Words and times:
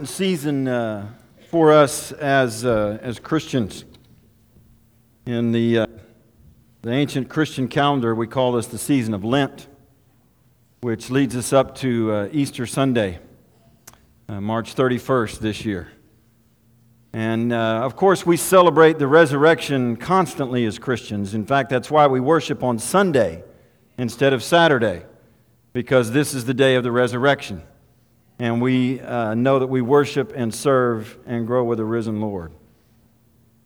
important 0.00 0.16
season 0.16 0.66
uh, 0.66 1.06
for 1.50 1.70
us 1.70 2.10
as, 2.12 2.64
uh, 2.64 2.98
as 3.02 3.18
Christians. 3.18 3.84
In 5.26 5.52
the, 5.52 5.80
uh, 5.80 5.86
the 6.80 6.90
ancient 6.90 7.28
Christian 7.28 7.68
calendar, 7.68 8.14
we 8.14 8.26
call 8.26 8.52
this 8.52 8.66
the 8.66 8.78
season 8.78 9.12
of 9.12 9.24
Lent, 9.24 9.68
which 10.80 11.10
leads 11.10 11.36
us 11.36 11.52
up 11.52 11.74
to 11.80 12.12
uh, 12.12 12.28
Easter 12.32 12.64
Sunday, 12.64 13.18
uh, 14.26 14.40
March 14.40 14.74
31st 14.74 15.40
this 15.40 15.66
year. 15.66 15.92
And 17.12 17.52
uh, 17.52 17.82
of 17.84 17.94
course, 17.94 18.24
we 18.24 18.38
celebrate 18.38 18.98
the 18.98 19.06
resurrection 19.06 19.96
constantly 19.96 20.64
as 20.64 20.78
Christians. 20.78 21.34
In 21.34 21.44
fact, 21.44 21.68
that's 21.68 21.90
why 21.90 22.06
we 22.06 22.20
worship 22.20 22.64
on 22.64 22.78
Sunday 22.78 23.44
instead 23.98 24.32
of 24.32 24.42
Saturday, 24.42 25.04
because 25.74 26.12
this 26.12 26.32
is 26.32 26.46
the 26.46 26.54
day 26.54 26.76
of 26.76 26.84
the 26.84 26.90
resurrection 26.90 27.64
and 28.40 28.62
we 28.62 28.98
uh, 29.00 29.34
know 29.34 29.58
that 29.58 29.66
we 29.66 29.82
worship 29.82 30.32
and 30.34 30.52
serve 30.52 31.18
and 31.26 31.46
grow 31.46 31.62
with 31.62 31.76
the 31.76 31.84
risen 31.84 32.22
Lord. 32.22 32.52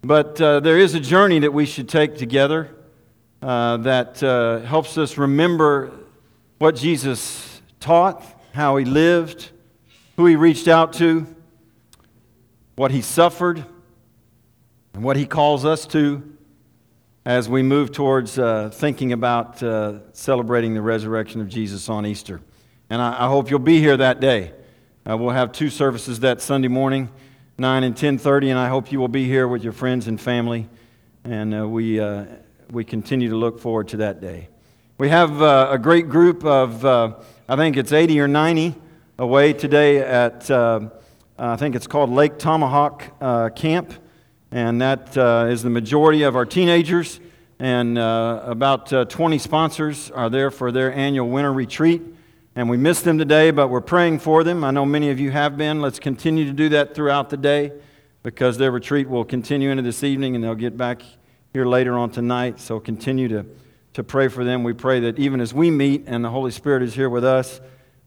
But 0.02 0.40
uh, 0.40 0.58
there 0.58 0.76
is 0.78 0.96
a 0.96 1.00
journey 1.00 1.38
that 1.38 1.52
we 1.52 1.64
should 1.64 1.88
take 1.88 2.16
together 2.16 2.74
uh, 3.40 3.76
that 3.78 4.20
uh, 4.20 4.58
helps 4.62 4.98
us 4.98 5.16
remember 5.16 5.92
what 6.58 6.74
Jesus 6.74 7.62
taught, 7.78 8.24
how 8.52 8.76
he 8.76 8.84
lived, 8.84 9.52
who 10.16 10.26
he 10.26 10.34
reached 10.34 10.66
out 10.66 10.92
to, 10.94 11.24
what 12.74 12.90
he 12.90 13.00
suffered, 13.00 13.64
and 14.92 15.04
what 15.04 15.16
he 15.16 15.24
calls 15.24 15.64
us 15.64 15.86
to 15.86 16.36
as 17.24 17.48
we 17.48 17.62
move 17.62 17.92
towards 17.92 18.40
uh, 18.40 18.70
thinking 18.70 19.12
about 19.12 19.62
uh, 19.62 20.00
celebrating 20.12 20.74
the 20.74 20.82
resurrection 20.82 21.40
of 21.40 21.48
Jesus 21.48 21.88
on 21.88 22.04
Easter. 22.04 22.40
And 22.90 23.00
I, 23.00 23.24
I 23.24 23.28
hope 23.28 23.50
you'll 23.50 23.60
be 23.60 23.78
here 23.78 23.96
that 23.98 24.18
day. 24.18 24.52
Uh, 25.06 25.18
we'll 25.18 25.28
have 25.28 25.52
two 25.52 25.68
services 25.68 26.20
that 26.20 26.40
Sunday 26.40 26.68
morning, 26.68 27.10
9 27.58 27.84
and 27.84 27.94
10:30, 27.94 28.48
and 28.48 28.58
I 28.58 28.68
hope 28.68 28.90
you 28.90 28.98
will 28.98 29.08
be 29.08 29.26
here 29.26 29.46
with 29.46 29.62
your 29.62 29.74
friends 29.74 30.08
and 30.08 30.18
family. 30.18 30.66
And 31.24 31.54
uh, 31.54 31.68
we, 31.68 32.00
uh, 32.00 32.24
we 32.70 32.84
continue 32.84 33.28
to 33.28 33.36
look 33.36 33.60
forward 33.60 33.88
to 33.88 33.98
that 33.98 34.22
day. 34.22 34.48
We 34.96 35.10
have 35.10 35.42
uh, 35.42 35.68
a 35.70 35.76
great 35.76 36.08
group 36.08 36.42
of, 36.42 36.82
uh, 36.86 37.16
I 37.46 37.56
think 37.56 37.76
it's 37.76 37.92
80 37.92 38.18
or 38.18 38.28
90 38.28 38.76
away 39.18 39.52
today 39.52 39.98
at, 39.98 40.50
uh, 40.50 40.88
I 41.38 41.56
think 41.56 41.74
it's 41.74 41.86
called 41.86 42.08
Lake 42.08 42.38
Tomahawk 42.38 43.54
Camp. 43.54 43.92
And 44.50 44.80
that 44.80 45.14
is 45.50 45.62
the 45.62 45.68
majority 45.68 46.22
of 46.22 46.34
our 46.34 46.46
teenagers. 46.46 47.20
And 47.58 47.98
about 47.98 49.10
20 49.10 49.36
sponsors 49.36 50.10
are 50.12 50.30
there 50.30 50.50
for 50.50 50.72
their 50.72 50.90
annual 50.94 51.28
winter 51.28 51.52
retreat. 51.52 52.00
And 52.56 52.70
we 52.70 52.76
miss 52.76 53.00
them 53.00 53.18
today, 53.18 53.50
but 53.50 53.66
we're 53.66 53.80
praying 53.80 54.20
for 54.20 54.44
them. 54.44 54.62
I 54.62 54.70
know 54.70 54.86
many 54.86 55.10
of 55.10 55.18
you 55.18 55.32
have 55.32 55.56
been. 55.56 55.80
Let's 55.80 55.98
continue 55.98 56.44
to 56.44 56.52
do 56.52 56.68
that 56.68 56.94
throughout 56.94 57.28
the 57.28 57.36
day 57.36 57.72
because 58.22 58.58
their 58.58 58.70
retreat 58.70 59.08
will 59.08 59.24
continue 59.24 59.70
into 59.70 59.82
this 59.82 60.04
evening 60.04 60.36
and 60.36 60.44
they'll 60.44 60.54
get 60.54 60.76
back 60.76 61.02
here 61.52 61.66
later 61.66 61.98
on 61.98 62.10
tonight. 62.10 62.60
So 62.60 62.78
continue 62.78 63.26
to, 63.26 63.44
to 63.94 64.04
pray 64.04 64.28
for 64.28 64.44
them. 64.44 64.62
We 64.62 64.72
pray 64.72 65.00
that 65.00 65.18
even 65.18 65.40
as 65.40 65.52
we 65.52 65.68
meet 65.68 66.04
and 66.06 66.24
the 66.24 66.30
Holy 66.30 66.52
Spirit 66.52 66.84
is 66.84 66.94
here 66.94 67.10
with 67.10 67.24
us, 67.24 67.60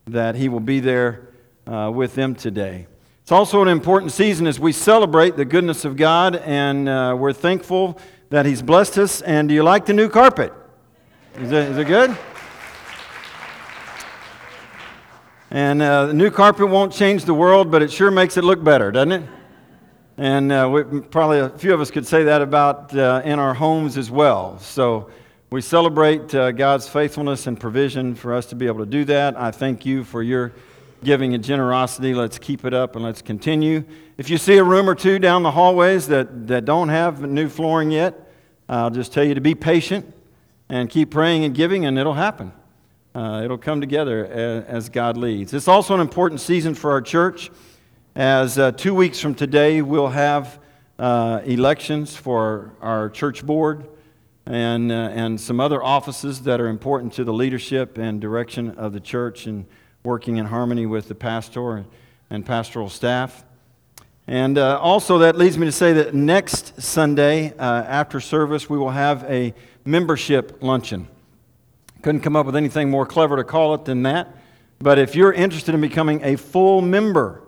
that 0.06 0.36
He 0.36 0.48
will 0.48 0.62
be 0.62 0.80
there 0.80 1.28
uh, 1.66 1.92
with 1.94 2.16
them 2.16 2.34
today. 2.34 2.88
It's 3.24 3.34
also 3.34 3.62
an 3.62 3.68
important 3.68 4.14
season 4.14 4.48
as 4.48 4.62
we 4.62 4.72
celebrate 4.72 5.36
the 5.36 5.44
goodness 5.44 5.84
of 5.84 5.98
God, 5.98 6.38
and 6.38 6.88
uh, 6.88 7.14
we're 7.20 7.34
thankful 7.34 8.00
that 8.30 8.46
He's 8.46 8.62
blessed 8.62 8.98
us. 8.98 9.22
And 9.22 9.50
do 9.50 9.56
you 9.56 9.64
like 9.64 9.86
the 9.86 9.94
new 9.94 10.08
carpet? 10.08 10.54
Is 11.36 11.52
it, 11.52 11.72
is 11.72 11.78
it 11.78 11.88
good? 11.88 12.18
And 15.50 15.82
uh, 15.82 16.08
the 16.08 16.14
new 16.14 16.30
carpet 16.30 16.68
won't 16.68 16.92
change 16.92 17.24
the 17.24 17.34
world, 17.34 17.72
but 17.72 17.82
it 17.82 17.90
sure 17.90 18.12
makes 18.12 18.36
it 18.36 18.44
look 18.44 18.62
better, 18.62 18.92
doesn't 18.92 19.12
it? 19.14 19.24
And 20.18 20.52
uh, 20.52 20.70
we, 20.72 21.02
probably 21.02 21.40
a 21.40 21.50
few 21.50 21.74
of 21.74 21.80
us 21.80 21.90
could 21.90 22.06
say 22.06 22.24
that 22.26 22.42
about 22.42 22.94
uh, 22.94 23.22
in 23.24 23.40
our 23.40 23.54
homes 23.54 23.98
as 23.98 24.12
well. 24.12 24.60
So 24.60 25.10
we 25.50 25.62
celebrate 25.62 26.36
uh, 26.36 26.52
God's 26.52 26.90
faithfulness 26.90 27.48
and 27.48 27.58
provision 27.58 28.14
for 28.14 28.34
us 28.34 28.48
to 28.48 28.56
be 28.56 28.68
able 28.68 28.80
to 28.80 28.86
do 28.86 29.06
that. 29.06 29.40
I 29.40 29.52
thank 29.52 29.86
you 29.86 30.04
for 30.04 30.22
your 30.22 30.52
giving 31.04 31.34
and 31.34 31.44
generosity. 31.44 32.14
Let's 32.14 32.40
keep 32.40 32.66
it 32.66 32.74
up 32.74 32.96
and 32.96 33.06
let's 33.06 33.22
continue. 33.22 33.86
If 34.18 34.30
you 34.30 34.38
see 34.38 34.58
a 34.58 34.64
room 34.64 34.90
or 34.90 34.96
two 34.96 35.20
down 35.20 35.44
the 35.44 35.52
hallways 35.52 36.08
that, 36.08 36.48
that 36.48 36.66
don't 36.66 36.90
have 36.90 37.22
new 37.22 37.48
flooring 37.48 37.92
yet, 37.92 38.34
I'll 38.68 38.90
just 38.90 39.14
tell 39.14 39.24
you 39.24 39.36
to 39.36 39.42
be 39.42 39.56
patient 39.56 40.14
and 40.68 40.90
keep 40.90 41.12
praying 41.12 41.46
and 41.46 41.56
giving, 41.56 41.86
and 41.86 41.98
it'll 41.98 42.16
happen. 42.16 42.52
Uh, 43.18 43.42
it'll 43.44 43.58
come 43.58 43.82
together 43.82 44.28
as, 44.28 44.64
as, 44.66 44.90
God 44.90 45.18
leads. 45.18 45.52
It's 45.52 45.68
also 45.68 45.96
an 45.96 46.02
important 46.02 46.40
season 46.40 46.76
for 46.76 46.92
our 46.92 47.02
church, 47.02 47.50
as 48.16 48.60
uh, 48.60 48.74
two 48.74 48.94
weeks 48.94 49.20
from 49.20 49.34
today 49.34 49.82
we'll 49.82 50.10
have 50.10 50.60
uh, 51.00 51.42
elections 51.44 52.16
for 52.16 52.74
our 52.80 53.10
church 53.10 53.44
board 53.44 53.88
and, 54.46 54.92
uh, 54.92 55.10
and 55.16 55.42
some 55.42 55.60
other 55.60 55.82
offices 55.84 56.44
that 56.44 56.62
are 56.62 56.68
important 56.68 57.12
to 57.14 57.24
the 57.24 57.34
leadership 57.34 57.98
and 57.98 58.22
direction 58.22 58.70
of 58.78 58.94
the 58.94 59.00
church 59.00 59.48
and 59.48 59.66
working 60.04 60.38
in 60.38 60.46
harmony 60.46 60.86
with 60.86 61.08
the 61.08 61.16
pastor 61.16 61.88
and 62.30 62.46
pastoral 62.46 62.88
staff. 62.88 63.44
And 64.28 64.60
uh, 64.60 64.78
also, 64.78 65.18
that 65.18 65.36
leads 65.36 65.58
me 65.58 65.66
to 65.66 65.72
say 65.72 65.92
that 65.94 66.14
next 66.14 66.80
Sunday 66.80 67.52
uh, 67.58 67.82
after 67.82 68.20
service, 68.20 68.70
we 68.70 68.78
will 68.78 68.92
have 68.92 69.24
a 69.24 69.56
membership 69.86 70.62
luncheon. 70.62 71.08
Couldn't 72.08 72.22
come 72.22 72.38
up 72.38 72.46
with 72.46 72.56
anything 72.56 72.90
more 72.90 73.06
clever 73.06 73.36
to 73.36 73.44
call 73.44 73.74
it 73.74 73.84
than 73.84 74.04
that. 74.04 74.34
But 74.80 74.98
if 74.98 75.14
you're 75.14 75.34
interested 75.34 75.76
in 75.76 75.82
becoming 75.82 76.24
a 76.24 76.38
full 76.38 76.80
member 76.80 77.44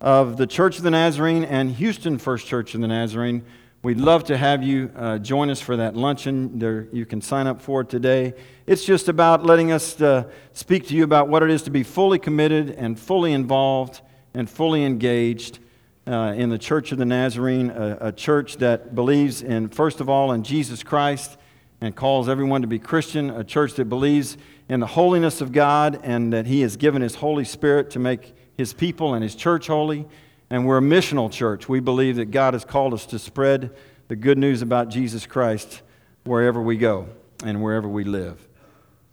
of 0.00 0.36
the 0.36 0.48
Church 0.48 0.78
of 0.78 0.82
the 0.82 0.90
Nazarene 0.90 1.44
and 1.44 1.70
Houston 1.70 2.18
First 2.18 2.48
Church 2.48 2.74
of 2.74 2.80
the 2.80 2.88
Nazarene, 2.88 3.44
we'd 3.84 3.98
love 4.00 4.24
to 4.24 4.36
have 4.36 4.64
you 4.64 4.90
uh, 4.96 5.18
join 5.18 5.48
us 5.48 5.60
for 5.60 5.76
that 5.76 5.94
luncheon. 5.94 6.58
There, 6.58 6.88
you 6.92 7.06
can 7.06 7.20
sign 7.20 7.46
up 7.46 7.62
for 7.62 7.82
it 7.82 7.88
today. 7.88 8.34
It's 8.66 8.84
just 8.84 9.08
about 9.08 9.46
letting 9.46 9.70
us 9.70 10.00
uh, 10.00 10.24
speak 10.54 10.88
to 10.88 10.96
you 10.96 11.04
about 11.04 11.28
what 11.28 11.44
it 11.44 11.50
is 11.50 11.62
to 11.62 11.70
be 11.70 11.84
fully 11.84 12.18
committed 12.18 12.70
and 12.70 12.98
fully 12.98 13.32
involved 13.32 14.00
and 14.34 14.50
fully 14.50 14.84
engaged 14.84 15.60
uh, 16.08 16.34
in 16.36 16.48
the 16.48 16.58
Church 16.58 16.90
of 16.90 16.98
the 16.98 17.04
Nazarene, 17.04 17.70
a, 17.70 17.98
a 18.00 18.10
church 18.10 18.56
that 18.56 18.92
believes 18.92 19.40
in, 19.40 19.68
first 19.68 20.00
of 20.00 20.08
all, 20.08 20.32
in 20.32 20.42
Jesus 20.42 20.82
Christ 20.82 21.36
and 21.80 21.96
calls 21.96 22.28
everyone 22.28 22.60
to 22.60 22.66
be 22.66 22.78
Christian, 22.78 23.30
a 23.30 23.44
church 23.44 23.74
that 23.74 23.86
believes 23.86 24.36
in 24.68 24.80
the 24.80 24.86
holiness 24.86 25.40
of 25.40 25.52
God 25.52 26.00
and 26.02 26.32
that 26.32 26.46
He 26.46 26.60
has 26.60 26.76
given 26.76 27.02
His 27.02 27.16
Holy 27.16 27.44
Spirit 27.44 27.90
to 27.90 27.98
make 27.98 28.34
His 28.56 28.72
people 28.72 29.14
and 29.14 29.22
His 29.22 29.34
church 29.34 29.66
holy. 29.66 30.06
And 30.50 30.66
we're 30.66 30.78
a 30.78 30.82
missional 30.82 31.30
church. 31.30 31.68
We 31.68 31.80
believe 31.80 32.16
that 32.16 32.30
God 32.30 32.54
has 32.54 32.64
called 32.64 32.92
us 32.92 33.06
to 33.06 33.18
spread 33.18 33.70
the 34.08 34.16
good 34.16 34.38
news 34.38 34.62
about 34.62 34.88
Jesus 34.88 35.26
Christ 35.26 35.82
wherever 36.24 36.60
we 36.60 36.76
go 36.76 37.08
and 37.44 37.62
wherever 37.62 37.88
we 37.88 38.04
live. 38.04 38.48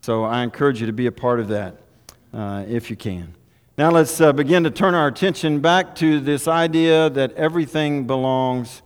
So 0.01 0.23
I 0.23 0.43
encourage 0.43 0.79
you 0.81 0.87
to 0.87 0.93
be 0.93 1.05
a 1.05 1.11
part 1.11 1.39
of 1.39 1.47
that 1.49 1.77
uh, 2.33 2.65
if 2.67 2.89
you 2.89 2.95
can. 2.95 3.35
Now 3.77 3.91
let's 3.91 4.19
uh, 4.19 4.33
begin 4.33 4.63
to 4.63 4.71
turn 4.71 4.95
our 4.95 5.07
attention 5.07 5.59
back 5.59 5.93
to 5.95 6.19
this 6.19 6.47
idea 6.47 7.09
that 7.11 7.33
everything 7.33 8.07
belongs 8.07 8.81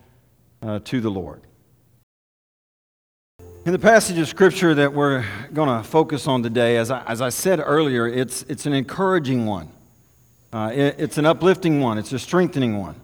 uh, 0.62 0.80
to 0.80 1.00
the 1.00 1.10
Lord. 1.10 1.42
In 3.64 3.74
the 3.74 3.80
passage 3.80 4.18
of 4.18 4.28
Scripture 4.28 4.74
that 4.74 4.92
we're 4.92 5.24
going 5.54 5.70
to 5.70 5.88
focus 5.88 6.26
on 6.26 6.42
today, 6.42 6.78
as 6.78 6.90
I, 6.90 7.04
as 7.04 7.22
I 7.22 7.30
said 7.30 7.62
earlier, 7.64 8.08
it's, 8.08 8.42
it's 8.50 8.66
an 8.66 8.74
encouraging 8.74 9.46
one. 9.46 9.70
Uh, 10.52 10.72
it, 10.74 10.96
it's 10.98 11.20
an 11.20 11.28
uplifting 11.28 11.80
one. 11.80 12.00
It's 12.00 12.12
a 12.12 12.18
strengthening 12.18 12.80
one. 12.80 12.96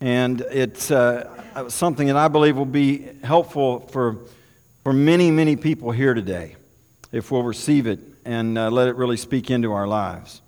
And 0.00 0.40
it's 0.40 0.90
uh, 0.90 1.68
something 1.68 2.06
that 2.06 2.16
I 2.16 2.28
believe 2.28 2.56
will 2.56 2.64
be 2.64 3.06
helpful 3.22 3.80
for, 3.88 4.16
for 4.82 4.94
many, 4.94 5.30
many 5.30 5.56
people 5.56 5.90
here 5.90 6.14
today 6.14 6.56
if 7.12 7.30
we'll 7.30 7.42
receive 7.42 7.86
it 7.86 8.00
and 8.24 8.56
uh, 8.56 8.70
let 8.70 8.88
it 8.88 8.96
really 8.96 9.18
speak 9.18 9.50
into 9.50 9.74
our 9.74 9.86
lives. 9.86 10.40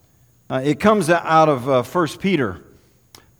Uh, 0.48 0.62
it 0.64 0.80
comes 0.80 1.10
out 1.10 1.50
of 1.50 1.68
uh, 1.68 1.82
1 1.82 2.08
Peter. 2.18 2.62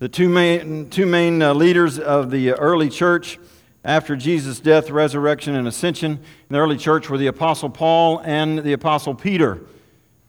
The 0.01 0.11
two 0.11 0.29
main, 0.29 0.91
two 0.91 1.07
main 1.07 1.41
uh, 1.41 1.55
leaders 1.55 1.99
of 1.99 2.31
the 2.31 2.53
early 2.53 2.91
church 2.91 3.39
after 3.89 4.15
Jesus' 4.15 4.61
death, 4.61 4.91
resurrection, 4.91 5.55
and 5.55 5.67
ascension 5.67 6.13
in 6.13 6.21
the 6.51 6.59
early 6.59 6.77
church 6.77 7.09
were 7.09 7.17
the 7.17 7.29
Apostle 7.29 7.71
Paul 7.71 8.21
and 8.23 8.59
the 8.59 8.75
Apostle 8.75 9.15
Peter. 9.15 9.63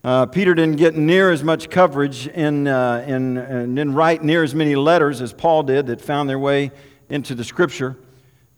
Uh, 0.02 0.26
Peter 0.28 0.56
didn't 0.56 0.78
get 0.78 0.96
near 0.96 1.30
as 1.30 1.44
much 1.44 1.70
coverage 1.70 2.26
in, 2.28 2.70
uh, 2.70 3.04
in, 3.06 3.36
and 3.36 3.76
didn't 3.76 3.96
write 3.96 4.24
near 4.24 4.44
as 4.46 4.56
many 4.56 4.78
letters 4.78 5.22
as 5.22 5.34
Paul 5.34 5.64
did 5.64 5.88
that 5.88 6.00
found 6.00 6.30
their 6.30 6.40
way 6.40 6.72
into 7.10 7.36
the 7.36 7.44
Scripture. 7.44 7.98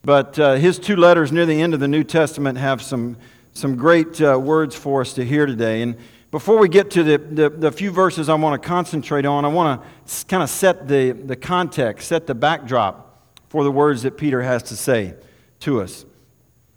But 0.02 0.38
uh, 0.38 0.54
his 0.54 0.78
two 0.78 0.94
letters 0.94 1.32
near 1.32 1.46
the 1.46 1.60
end 1.60 1.74
of 1.74 1.80
the 1.80 1.88
New 1.88 2.04
Testament 2.04 2.56
have 2.58 2.80
some, 2.80 3.16
some 3.54 3.74
great 3.74 4.22
uh, 4.22 4.38
words 4.38 4.76
for 4.76 5.00
us 5.00 5.14
to 5.14 5.24
hear 5.24 5.46
today. 5.46 5.82
And 5.82 5.96
before 6.30 6.58
we 6.58 6.68
get 6.68 6.92
to 6.92 7.02
the, 7.02 7.18
the, 7.18 7.50
the 7.50 7.72
few 7.72 7.90
verses 7.90 8.28
I 8.28 8.34
want 8.34 8.62
to 8.62 8.68
concentrate 8.68 9.26
on, 9.26 9.44
I 9.44 9.48
want 9.48 9.82
to 9.82 10.26
kind 10.26 10.44
of 10.44 10.48
set 10.48 10.86
the, 10.86 11.10
the 11.10 11.34
context, 11.34 12.06
set 12.06 12.28
the 12.28 12.36
backdrop 12.36 13.11
for 13.52 13.64
the 13.64 13.70
words 13.70 14.00
that 14.00 14.16
Peter 14.16 14.40
has 14.40 14.62
to 14.62 14.74
say 14.74 15.14
to 15.60 15.82
us. 15.82 16.06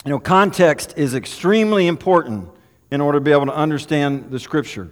You 0.03 0.11
know, 0.11 0.19
context 0.19 0.93
is 0.97 1.15
extremely 1.15 1.87
important 1.87 2.49
in 2.91 2.99
order 2.99 3.19
to 3.19 3.23
be 3.23 3.31
able 3.31 3.45
to 3.45 3.55
understand 3.55 4.29
the 4.29 4.39
Scripture. 4.39 4.89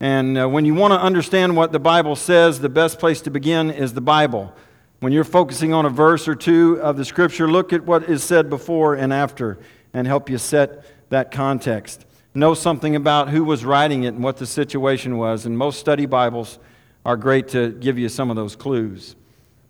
And 0.00 0.36
uh, 0.36 0.48
when 0.48 0.64
you 0.64 0.74
want 0.74 0.94
to 0.94 1.00
understand 1.00 1.56
what 1.56 1.70
the 1.70 1.78
Bible 1.78 2.16
says, 2.16 2.58
the 2.58 2.68
best 2.68 2.98
place 2.98 3.20
to 3.20 3.30
begin 3.30 3.70
is 3.70 3.94
the 3.94 4.00
Bible. 4.00 4.52
When 4.98 5.12
you're 5.12 5.22
focusing 5.22 5.72
on 5.72 5.86
a 5.86 5.90
verse 5.90 6.26
or 6.26 6.34
two 6.34 6.80
of 6.82 6.96
the 6.96 7.04
scripture, 7.04 7.48
look 7.48 7.72
at 7.72 7.84
what 7.84 8.10
is 8.10 8.24
said 8.24 8.50
before 8.50 8.96
and 8.96 9.12
after 9.12 9.60
and 9.94 10.08
help 10.08 10.28
you 10.28 10.38
set 10.38 10.84
that 11.10 11.30
context. 11.30 12.04
Know 12.34 12.54
something 12.54 12.96
about 12.96 13.28
who 13.28 13.44
was 13.44 13.64
writing 13.64 14.02
it 14.02 14.14
and 14.14 14.24
what 14.24 14.38
the 14.38 14.46
situation 14.46 15.18
was. 15.18 15.46
And 15.46 15.56
most 15.56 15.78
study 15.78 16.04
Bibles 16.04 16.58
are 17.06 17.16
great 17.16 17.46
to 17.50 17.70
give 17.70 17.96
you 17.96 18.08
some 18.08 18.28
of 18.28 18.34
those 18.34 18.56
clues. 18.56 19.14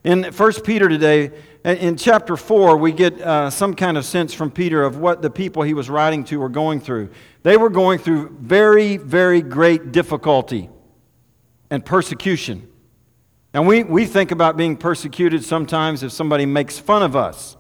In 0.05 0.25
1 0.25 0.53
Peter 0.63 0.89
today, 0.89 1.31
in 1.65 1.97
chapter 1.97 2.37
4, 2.37 2.77
we 2.77 2.91
get 2.91 3.21
uh, 3.21 3.51
some 3.51 3.75
kind 3.75 3.97
of 3.97 4.05
sense 4.05 4.35
from 4.35 4.51
Peter 4.51 4.83
of 4.83 4.97
what 4.97 5.23
the 5.23 5.31
people 5.31 5.63
he 5.63 5.75
was 5.75 5.89
writing 5.89 6.25
to 6.25 6.41
were 6.41 6.49
going 6.49 6.81
through. 6.81 7.11
They 7.45 7.57
were 7.57 7.71
going 7.71 8.01
through 8.01 8.37
very, 8.41 8.97
very 8.97 9.43
great 9.43 9.93
difficulty 9.93 10.69
and 11.71 11.85
persecution. 11.85 12.69
And 13.55 13.69
we, 13.69 13.85
we 13.85 14.07
think 14.07 14.33
about 14.33 14.57
being 14.57 14.77
persecuted 14.77 15.45
sometimes 15.45 16.03
if 16.03 16.11
somebody 16.11 16.47
makes 16.47 16.81
fun 16.81 17.05
of 17.05 17.15
us 17.15 17.57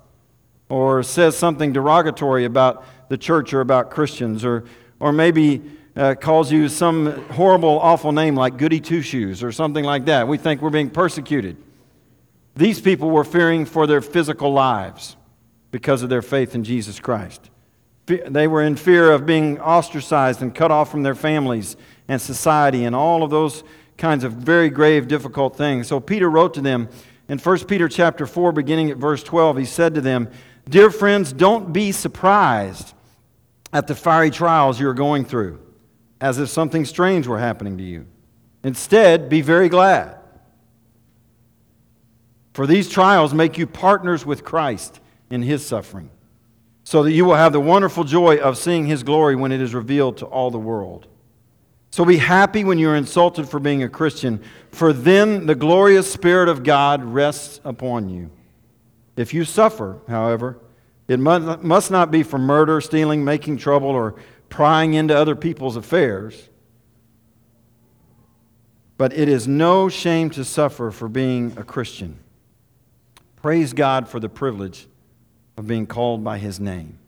or 0.69 1.05
says 1.05 1.37
something 1.37 1.73
derogatory 1.73 2.45
about 2.45 2.85
the 3.09 3.17
church 3.17 3.55
or 3.55 3.61
about 3.61 3.91
Christians 3.91 4.45
or, 4.45 4.65
or 4.99 5.13
maybe 5.13 5.63
uh, 5.95 6.17
calls 6.21 6.51
you 6.51 6.69
some 6.69 7.25
horrible, 7.29 7.79
awful 7.79 8.11
name 8.11 8.35
like 8.35 8.57
Goody 8.57 8.81
Two 8.81 9.03
Shoes 9.03 9.45
or 9.45 9.53
something 9.53 9.85
like 9.85 10.07
that. 10.07 10.27
We 10.27 10.39
think 10.39 10.61
we're 10.61 10.71
being 10.71 10.91
persecuted. 10.91 11.57
These 12.55 12.81
people 12.81 13.11
were 13.11 13.25
fearing 13.25 13.65
for 13.65 13.87
their 13.87 14.01
physical 14.01 14.53
lives 14.53 15.17
because 15.71 16.03
of 16.03 16.11
their 16.11 16.23
faith 16.23 16.55
in 16.55 16.65
Jesus 16.65 17.01
Christ. 17.01 17.51
They 18.07 18.47
were 18.47 18.63
in 18.63 18.77
fear 18.77 19.11
of 19.11 19.25
being 19.25 19.59
ostracized 19.61 20.43
and 20.43 20.55
cut 20.55 20.71
off 20.71 20.91
from 20.91 21.03
their 21.03 21.15
families 21.15 21.77
and 22.09 22.21
society 22.21 22.85
and 22.85 22.95
all 22.95 23.23
of 23.23 23.31
those 23.31 23.65
kinds 23.97 24.25
of 24.25 24.35
very 24.35 24.69
grave, 24.69 25.09
difficult 25.09 25.57
things. 25.57 25.87
So 25.87 26.01
Peter 26.01 26.29
wrote 26.29 26.55
to 26.55 26.61
them 26.61 26.89
in 27.29 27.39
1 27.39 27.59
Peter 27.67 27.89
chapter 27.89 28.27
4, 28.27 28.53
beginning 28.53 28.91
at 28.91 28.97
verse 28.99 29.23
12, 29.23 29.57
he 29.59 29.65
said 29.65 29.95
to 29.95 30.01
them, 30.01 30.29
Dear 30.69 30.91
friends, 30.91 31.33
don't 31.33 31.73
be 31.73 31.93
surprised 31.93 32.93
at 33.73 33.87
the 33.87 33.95
fiery 33.95 34.31
trials 34.31 34.79
you're 34.79 34.93
going 34.93 35.25
through, 35.25 35.61
as 36.21 36.39
if 36.39 36.51
something 36.51 36.85
strange 36.85 37.27
were 37.27 37.39
happening 37.39 37.79
to 37.79 37.85
you. 37.85 38.07
Instead, 38.63 39.29
be 39.29 39.41
very 39.41 39.69
glad 39.69 40.19
for 42.53 42.67
these 42.67 42.89
trials 42.89 43.33
make 43.33 43.57
you 43.59 43.67
partners 43.67 44.27
with 44.27 44.45
Christ 44.45 45.01
in 45.31 45.43
his 45.43 45.65
suffering, 45.65 46.11
so 46.85 47.03
that 47.03 47.13
you 47.13 47.25
will 47.25 47.35
have 47.35 47.53
the 47.53 47.61
wonderful 47.61 48.05
joy 48.05 48.37
of 48.37 48.59
seeing 48.59 48.87
his 48.87 49.03
glory 49.03 49.37
when 49.37 49.53
it 49.53 49.61
is 49.61 49.75
revealed 49.75 50.19
to 50.19 50.27
all 50.27 50.51
the 50.51 50.59
world. 50.59 51.07
So 51.91 52.05
be 52.05 52.17
happy 52.17 52.65
when 52.65 52.79
you're 52.79 52.97
insulted 52.97 53.49
for 53.49 53.61
being 53.61 53.83
a 53.83 53.89
Christian, 53.89 54.43
for 54.71 54.93
then 54.93 55.47
the 55.47 55.55
glorious 55.55 56.11
Spirit 56.11 56.49
of 56.49 56.65
God 56.65 57.05
rests 57.05 57.61
upon 57.65 58.09
you. 58.09 58.31
If 59.15 59.35
you 59.35 59.45
suffer, 59.45 60.01
however, 60.09 60.59
it 61.07 61.19
must 61.19 61.91
not 61.91 62.11
be 62.11 62.23
for 62.23 62.39
murder, 62.39 62.81
stealing, 62.81 63.25
making 63.25 63.59
trouble, 63.59 63.91
or 63.91 64.15
prying 64.49 64.95
into 64.95 65.15
other 65.17 65.37
people's 65.37 65.77
affairs. 65.77 66.49
But 68.97 69.13
it 69.13 69.29
is 69.29 69.47
no 69.47 69.91
shame 69.91 70.31
to 70.31 70.45
suffer 70.45 70.91
for 70.91 71.09
being 71.09 71.53
a 71.59 71.65
Christian. 71.65 72.21
Praise 73.43 73.73
God 73.73 74.09
for 74.09 74.21
the 74.21 74.29
privilege 74.29 74.87
of 75.57 75.67
being 75.67 75.85
called 75.85 76.23
by 76.23 76.39
his 76.39 76.61
name. 76.61 76.99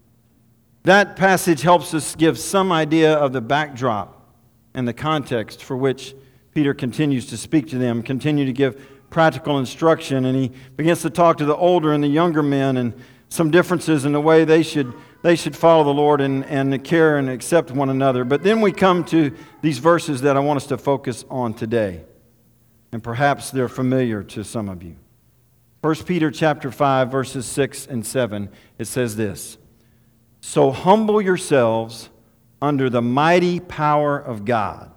That 0.82 1.14
passage 1.14 1.62
helps 1.62 1.94
us 1.94 2.16
give 2.16 2.40
some 2.40 2.72
idea 2.72 3.14
of 3.14 3.32
the 3.32 3.40
backdrop 3.40 4.20
and 4.74 4.86
the 4.86 4.92
context 4.92 5.62
for 5.62 5.76
which 5.76 6.14
Peter 6.52 6.74
continues 6.74 7.26
to 7.26 7.36
speak 7.36 7.68
to 7.68 7.78
them, 7.78 8.02
continue 8.02 8.44
to 8.44 8.52
give 8.52 8.84
practical 9.10 9.60
instruction, 9.60 10.24
and 10.24 10.36
he 10.36 10.50
begins 10.76 11.02
to 11.02 11.10
talk 11.10 11.38
to 11.38 11.44
the 11.44 11.54
older 11.54 11.92
and 11.92 12.02
the 12.02 12.08
younger 12.08 12.42
men 12.42 12.76
and 12.78 12.94
some 13.28 13.52
differences 13.52 14.04
in 14.04 14.10
the 14.10 14.20
way 14.20 14.44
they 14.44 14.64
should, 14.64 14.92
they 15.22 15.36
should 15.36 15.56
follow 15.56 15.84
the 15.84 15.94
Lord 15.94 16.20
and, 16.20 16.44
and 16.46 16.82
care 16.82 17.16
and 17.16 17.30
accept 17.30 17.70
one 17.70 17.90
another. 17.90 18.24
But 18.24 18.42
then 18.42 18.60
we 18.60 18.72
come 18.72 19.04
to 19.04 19.32
these 19.62 19.78
verses 19.78 20.22
that 20.22 20.36
I 20.36 20.40
want 20.40 20.56
us 20.56 20.66
to 20.66 20.78
focus 20.78 21.24
on 21.30 21.54
today. 21.54 22.02
And 22.90 23.02
perhaps 23.02 23.52
they're 23.52 23.68
familiar 23.68 24.24
to 24.24 24.42
some 24.42 24.68
of 24.68 24.82
you. 24.82 24.96
1 25.84 25.96
Peter 26.06 26.30
chapter 26.30 26.70
5 26.70 27.10
verses 27.10 27.44
6 27.44 27.88
and 27.88 28.06
7 28.06 28.48
it 28.78 28.86
says 28.86 29.16
this 29.16 29.58
So 30.40 30.70
humble 30.70 31.20
yourselves 31.20 32.08
under 32.62 32.88
the 32.88 33.02
mighty 33.02 33.60
power 33.60 34.18
of 34.18 34.46
God 34.46 34.90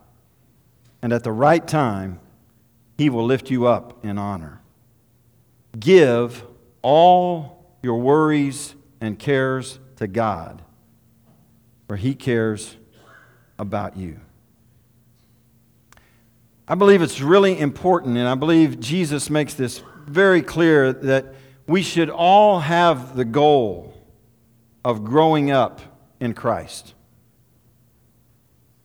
and 1.01 1.11
at 1.11 1.25
the 1.25 1.31
right 1.33 1.67
time 1.67 2.21
he 2.97 3.09
will 3.09 3.25
lift 3.25 3.51
you 3.51 3.67
up 3.67 4.05
in 4.05 4.17
honor. 4.17 4.61
Give 5.77 6.41
all 6.81 7.65
your 7.83 7.97
worries 7.97 8.73
and 9.01 9.19
cares 9.19 9.79
to 9.97 10.07
God 10.07 10.61
for 11.89 11.97
he 11.97 12.15
cares 12.15 12.77
about 13.59 13.97
you. 13.97 14.21
I 16.65 16.75
believe 16.75 17.01
it's 17.01 17.19
really 17.19 17.59
important 17.59 18.15
and 18.15 18.25
I 18.25 18.35
believe 18.35 18.79
Jesus 18.79 19.29
makes 19.29 19.53
this 19.53 19.83
very 20.07 20.41
clear 20.41 20.93
that 20.93 21.35
we 21.67 21.81
should 21.81 22.09
all 22.09 22.59
have 22.59 23.15
the 23.15 23.25
goal 23.25 23.93
of 24.83 25.03
growing 25.03 25.51
up 25.51 25.81
in 26.19 26.33
Christ. 26.33 26.93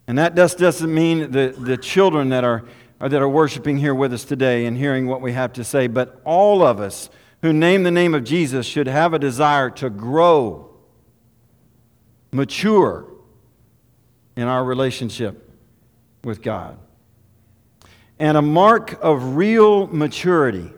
And 0.07 0.19
that 0.19 0.35
just 0.35 0.59
doesn't 0.59 0.93
mean 0.93 1.31
the, 1.31 1.55
the 1.57 1.77
children 1.77 2.31
that 2.31 2.45
are, 2.45 2.65
that 2.99 3.15
are 3.15 3.29
worshiping 3.29 3.79
here 3.79 3.95
with 3.95 4.13
us 4.13 4.25
today 4.25 4.67
and 4.67 4.77
hearing 4.77 5.07
what 5.07 5.21
we 5.21 5.33
have 5.33 5.53
to 5.55 5.65
say, 5.65 5.87
but 5.87 6.21
all 6.25 6.63
of 6.63 6.81
us 6.81 7.09
who 7.41 7.53
name 7.53 7.83
the 7.83 7.91
name 7.91 8.15
of 8.15 8.25
Jesus 8.25 8.67
should 8.67 8.87
have 8.87 9.15
a 9.15 9.19
desire 9.19 9.71
to 9.71 9.91
grow, 9.91 10.71
mature 12.33 13.07
in 14.37 14.49
our 14.49 14.65
relationship 14.65 15.51
with 16.25 16.43
God. 16.43 16.79
And 18.19 18.37
a 18.37 18.43
mark 18.43 18.99
of 19.03 19.37
real 19.37 19.87
maturity 19.89 20.71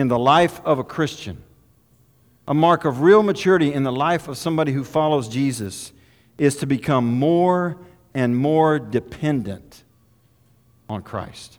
in 0.00 0.08
the 0.08 0.18
life 0.18 0.62
of 0.64 0.78
a 0.78 0.84
Christian, 0.84 1.42
a 2.48 2.54
mark 2.54 2.86
of 2.86 3.02
real 3.02 3.22
maturity 3.22 3.74
in 3.74 3.82
the 3.82 3.92
life 3.92 4.28
of 4.28 4.38
somebody 4.38 4.72
who 4.72 4.82
follows 4.82 5.28
Jesus, 5.28 5.92
is 6.38 6.56
to 6.56 6.66
become 6.66 7.04
more 7.04 7.76
and 8.14 8.34
more 8.34 8.78
dependent 8.78 9.84
on 10.88 11.02
Christ. 11.02 11.58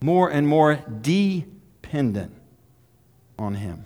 More 0.00 0.30
and 0.30 0.48
more 0.48 0.76
dependent 1.02 2.32
on 3.38 3.54
Him. 3.54 3.84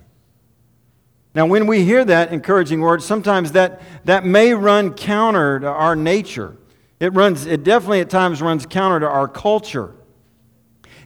Now, 1.35 1.45
when 1.45 1.67
we 1.67 1.83
hear 1.83 2.05
that 2.05 2.31
encouraging 2.31 2.79
word, 2.79 3.03
sometimes 3.03 3.51
that, 3.51 3.81
that 4.05 4.25
may 4.25 4.53
run 4.53 4.93
counter 4.93 5.59
to 5.59 5.67
our 5.67 5.97
nature. 5.97 6.55
It, 7.01 7.13
runs, 7.13 7.45
it 7.45 7.65
definitely 7.65 7.99
at 7.99 8.09
times 8.09 8.41
runs 8.41 8.65
counter 8.65 9.01
to 9.01 9.09
our 9.09 9.27
culture. 9.27 9.93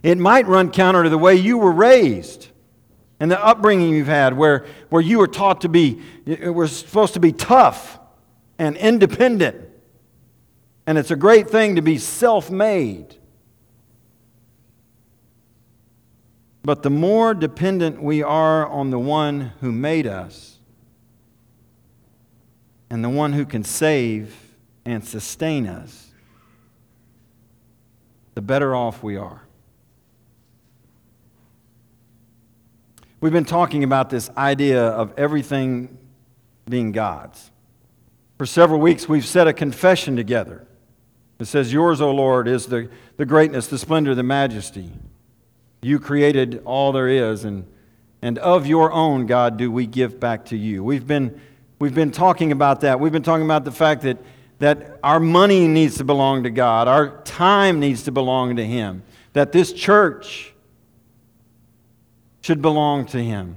It 0.05 0.19
might 0.19 0.45
run 0.45 0.69
counter 0.69 1.01
to 1.01 1.09
the 1.09 1.17
way 1.17 1.33
you 1.33 1.57
were 1.57 1.71
raised 1.71 2.49
and 3.19 3.31
the 3.31 3.43
upbringing 3.43 3.89
you've 3.89 4.05
had, 4.05 4.37
where, 4.37 4.67
where 4.89 5.01
you 5.01 5.17
were 5.17 5.27
taught 5.27 5.61
to 5.61 5.69
be, 5.69 5.99
we're 6.27 6.67
supposed 6.67 7.15
to 7.15 7.19
be 7.19 7.31
tough 7.31 7.97
and 8.59 8.77
independent. 8.77 9.67
And 10.85 10.99
it's 10.99 11.09
a 11.09 11.15
great 11.15 11.49
thing 11.49 11.77
to 11.77 11.81
be 11.81 11.97
self 11.97 12.51
made. 12.51 13.15
But 16.61 16.83
the 16.83 16.91
more 16.91 17.33
dependent 17.33 17.99
we 17.99 18.21
are 18.21 18.67
on 18.67 18.91
the 18.91 18.99
one 18.99 19.53
who 19.59 19.71
made 19.71 20.05
us 20.05 20.59
and 22.91 23.03
the 23.03 23.09
one 23.09 23.33
who 23.33 23.47
can 23.47 23.63
save 23.63 24.35
and 24.85 25.03
sustain 25.03 25.65
us, 25.65 26.11
the 28.35 28.41
better 28.41 28.75
off 28.75 29.01
we 29.01 29.17
are. 29.17 29.44
We've 33.25 33.33
been 33.33 33.43
talking 33.43 33.83
about 33.83 34.11
this 34.11 34.29
idea 34.37 34.83
of 34.83 35.11
everything 35.17 35.97
being 36.69 36.91
God's. 36.91 37.49
For 38.37 38.45
several 38.45 38.79
weeks, 38.79 39.09
we've 39.09 39.25
said 39.25 39.47
a 39.47 39.53
confession 39.53 40.15
together. 40.15 40.67
It 41.39 41.45
says, 41.45 41.73
Yours, 41.73 42.01
O 42.01 42.11
Lord, 42.11 42.47
is 42.47 42.67
the, 42.67 42.87
the 43.17 43.25
greatness, 43.25 43.65
the 43.65 43.79
splendor, 43.79 44.13
the 44.13 44.21
majesty. 44.21 44.91
You 45.81 45.99
created 45.99 46.61
all 46.65 46.91
there 46.91 47.07
is, 47.07 47.45
and, 47.45 47.65
and 48.21 48.37
of 48.37 48.67
your 48.67 48.91
own, 48.91 49.25
God, 49.25 49.57
do 49.57 49.71
we 49.71 49.87
give 49.87 50.19
back 50.19 50.45
to 50.45 50.55
you. 50.55 50.83
We've 50.83 51.07
been, 51.07 51.41
we've 51.79 51.95
been 51.95 52.11
talking 52.11 52.51
about 52.51 52.81
that. 52.81 52.99
We've 52.99 53.11
been 53.11 53.23
talking 53.23 53.45
about 53.45 53.65
the 53.65 53.71
fact 53.71 54.03
that, 54.03 54.19
that 54.59 54.99
our 55.03 55.19
money 55.19 55.67
needs 55.67 55.97
to 55.97 56.03
belong 56.03 56.43
to 56.43 56.51
God, 56.51 56.87
our 56.87 57.23
time 57.23 57.79
needs 57.79 58.03
to 58.03 58.11
belong 58.11 58.57
to 58.57 58.63
Him, 58.63 59.01
that 59.33 59.51
this 59.51 59.73
church 59.73 60.53
should 62.45 62.61
belong 62.61 63.07
to 63.07 63.17
Him. 63.17 63.55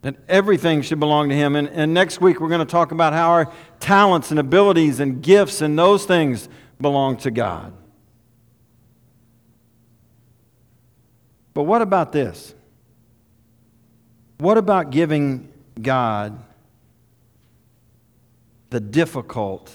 that 0.00 0.16
everything 0.28 0.82
should 0.82 0.98
belong 0.98 1.28
to 1.28 1.34
Him. 1.36 1.54
And, 1.54 1.68
and 1.68 1.94
next 1.94 2.20
week, 2.20 2.40
we're 2.40 2.48
going 2.48 2.58
to 2.58 2.64
talk 2.64 2.90
about 2.90 3.12
how 3.12 3.30
our 3.30 3.52
talents 3.78 4.32
and 4.32 4.40
abilities 4.40 4.98
and 4.98 5.22
gifts 5.22 5.60
and 5.60 5.78
those 5.78 6.04
things 6.06 6.48
belong 6.80 7.18
to 7.18 7.30
God. 7.30 7.72
But 11.54 11.62
what 11.62 11.82
about 11.82 12.10
this? 12.10 12.52
What 14.38 14.58
about 14.58 14.90
giving 14.90 15.52
God 15.80 16.36
the 18.70 18.80
difficult 18.80 19.70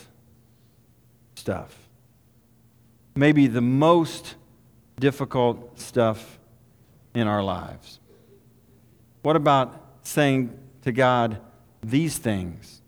stuff? 1.36 1.74
Maybe 3.16 3.48
the 3.48 3.62
most 3.62 4.36
difficult 5.00 5.80
stuff 5.80 6.37
in 7.18 7.28
our 7.28 7.42
lives. 7.42 8.00
What 9.24 9.36
about 9.36 9.74
saying 10.04 10.56
to 10.84 10.92
God, 10.92 11.40
These 11.82 12.20
things 12.20 12.84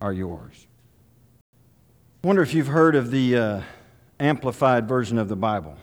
are 0.00 0.12
yours? 0.12 0.68
I 2.22 2.26
wonder 2.28 2.42
if 2.42 2.54
you've 2.54 2.68
heard 2.68 2.94
of 2.94 3.10
the 3.10 3.36
uh, 3.36 3.60
amplified 4.20 4.86
version 4.86 5.18
of 5.18 5.28
the 5.28 5.34
Bible. 5.34 5.76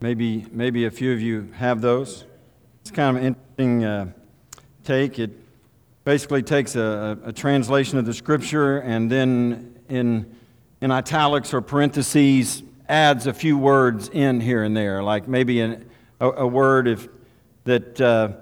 Maybe, 0.00 0.46
maybe 0.52 0.84
a 0.84 0.92
few 0.92 1.12
of 1.12 1.20
you 1.20 1.50
have 1.56 1.80
those. 1.80 2.24
It's 2.82 2.92
kind 2.92 3.16
of 3.16 3.22
an 3.22 3.28
interesting 3.28 3.84
uh, 3.84 4.12
take. 4.84 5.18
It 5.18 5.32
basically 6.04 6.44
takes 6.44 6.76
a, 6.76 7.18
a, 7.24 7.32
translation 7.32 7.98
of 7.98 8.06
the 8.06 8.14
scripture 8.14 8.78
and 8.78 9.10
then 9.10 9.74
in, 9.88 10.36
in 10.80 10.92
italics 10.92 11.52
or 11.52 11.60
parentheses 11.60 12.62
adds 12.88 13.26
a 13.26 13.32
few 13.32 13.58
words 13.58 14.08
in 14.10 14.40
here 14.40 14.62
and 14.62 14.76
there, 14.76 15.02
like 15.02 15.26
maybe 15.26 15.60
an, 15.60 15.90
a, 16.24 16.42
a, 16.42 16.46
word 16.46 16.88
if, 16.88 17.08
that, 17.64 18.00
uh, 18.00 18.32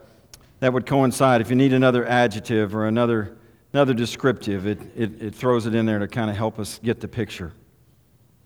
that 0.60 0.72
would 0.72 0.86
coincide. 0.86 1.40
If 1.40 1.50
you 1.50 1.56
need 1.56 1.72
another 1.72 2.06
adjective 2.06 2.74
or 2.74 2.86
another, 2.86 3.36
another 3.72 3.94
descriptive, 3.94 4.66
it, 4.66 4.78
it, 4.96 5.22
it 5.22 5.34
throws 5.34 5.66
it 5.66 5.74
in 5.74 5.86
there 5.86 5.98
to 5.98 6.06
kind 6.06 6.30
of 6.30 6.36
help 6.36 6.58
us 6.58 6.78
get 6.82 7.00
the 7.00 7.08
picture. 7.08 7.52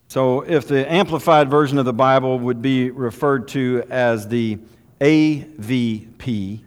So, 0.09 0.43
if 0.43 0.69
the 0.69 0.91
Amplified 0.91 1.51
Version 1.51 1.79
of 1.79 1.85
the 1.85 1.93
Bible 1.93 2.39
would 2.39 2.63
be 2.63 2.91
referred 2.91 3.49
to 3.49 3.83
as 3.91 4.29
the 4.29 4.59
AVP, 5.01 6.61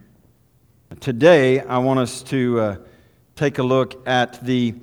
today 1.00 1.60
I 1.60 1.78
want 1.78 2.00
us 2.00 2.22
to 2.24 2.60
uh, 2.60 2.76
take 3.36 3.56
a 3.56 3.62
look 3.62 4.06
at 4.06 4.44
the 4.44 4.74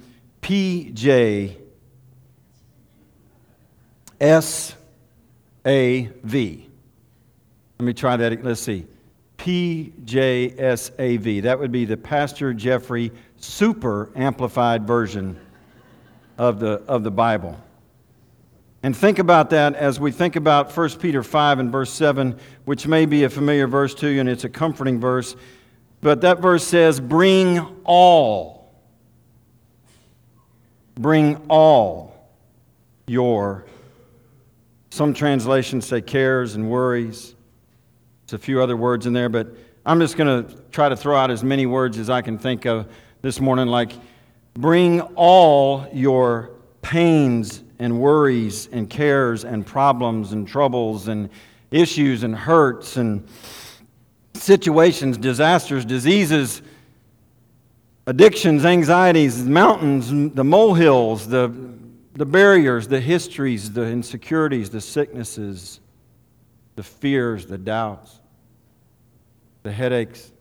PJSAV. 0.42 1.58
Let 7.80 7.86
me 7.86 7.94
try 7.94 8.18
that. 8.18 8.44
Let's 8.44 8.62
see. 8.62 8.88
PJSAV. 9.38 11.44
That 11.44 11.60
would 11.60 11.72
be 11.72 11.86
the 11.86 11.98
Pastor 11.98 12.54
Jeffrey 12.54 13.12
Super 13.38 14.12
Amplified 14.16 14.88
Version 14.88 15.40
of 16.40 16.60
the, 16.60 16.82
of 16.88 17.04
the 17.04 17.12
Bible. 17.12 17.60
And 18.82 18.96
think 18.96 19.20
about 19.20 19.52
that 19.52 19.76
as 19.76 20.00
we 20.00 20.12
think 20.12 20.36
about 20.36 20.76
1 20.76 20.90
Peter 20.98 21.22
5 21.22 21.60
and 21.60 21.72
verse 21.72 21.92
7, 21.92 22.40
which 22.66 22.88
may 22.88 23.06
be 23.06 23.26
a 23.26 23.30
familiar 23.30 23.68
verse 23.68 23.94
to 23.96 24.08
you, 24.08 24.20
and 24.20 24.30
it's 24.30 24.44
a 24.44 24.50
comforting 24.50 25.00
verse. 25.00 25.36
But 26.02 26.22
that 26.22 26.40
verse 26.40 26.64
says, 26.64 27.00
Bring 27.00 27.60
all, 27.84 28.72
bring 30.96 31.36
all 31.48 32.28
your, 33.08 33.66
some 34.90 35.14
translations 35.14 35.88
say 35.88 36.02
cares 36.02 36.56
and 36.56 36.70
worries. 36.70 37.36
There's 38.28 38.42
a 38.42 38.44
few 38.44 38.62
other 38.62 38.76
words 38.76 39.06
in 39.06 39.14
there, 39.14 39.30
but 39.30 39.48
I'm 39.86 40.02
just 40.02 40.18
going 40.18 40.46
to 40.46 40.54
try 40.72 40.90
to 40.90 40.98
throw 40.98 41.16
out 41.16 41.32
as 41.32 41.46
many 41.46 41.66
words 41.66 41.98
as 41.98 42.10
I 42.10 42.22
can 42.22 42.38
think 42.38 42.66
of 42.66 42.90
this 43.22 43.40
morning, 43.40 43.68
like, 43.68 43.94
Bring 44.54 45.00
all 45.16 45.88
your 45.94 46.50
pains 46.82 47.64
and 47.80 48.02
worries 48.02 48.68
and 48.72 48.90
cares 48.90 49.46
and 49.46 49.66
problems 49.66 50.34
and 50.34 50.46
troubles 50.46 51.08
and 51.08 51.30
issues 51.72 52.24
and 52.24 52.36
hurts 52.36 52.98
and 52.98 53.26
situations, 54.34 55.18
disasters, 55.18 55.86
diseases, 55.86 56.64
addictions, 58.08 58.66
anxieties, 58.66 59.44
mountains, 59.44 60.34
the 60.34 60.44
molehills, 60.44 61.28
the, 61.28 61.54
the 62.16 62.26
barriers, 62.26 62.90
the 62.90 63.00
histories, 63.00 63.72
the 63.72 63.86
insecurities, 63.86 64.72
the 64.72 64.82
sicknesses, 64.82 65.80
the 66.78 66.84
fears, 66.84 67.48
the 67.48 67.58
doubts, 67.58 68.20
the 69.64 69.72
headaches, 69.72 70.32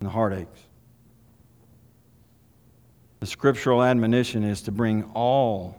and 0.00 0.08
the 0.08 0.10
heartaches. 0.10 0.48
The 3.20 3.26
scriptural 3.26 3.82
admonition 3.82 4.44
is 4.44 4.62
to 4.62 4.72
bring 4.72 5.04
all 5.12 5.76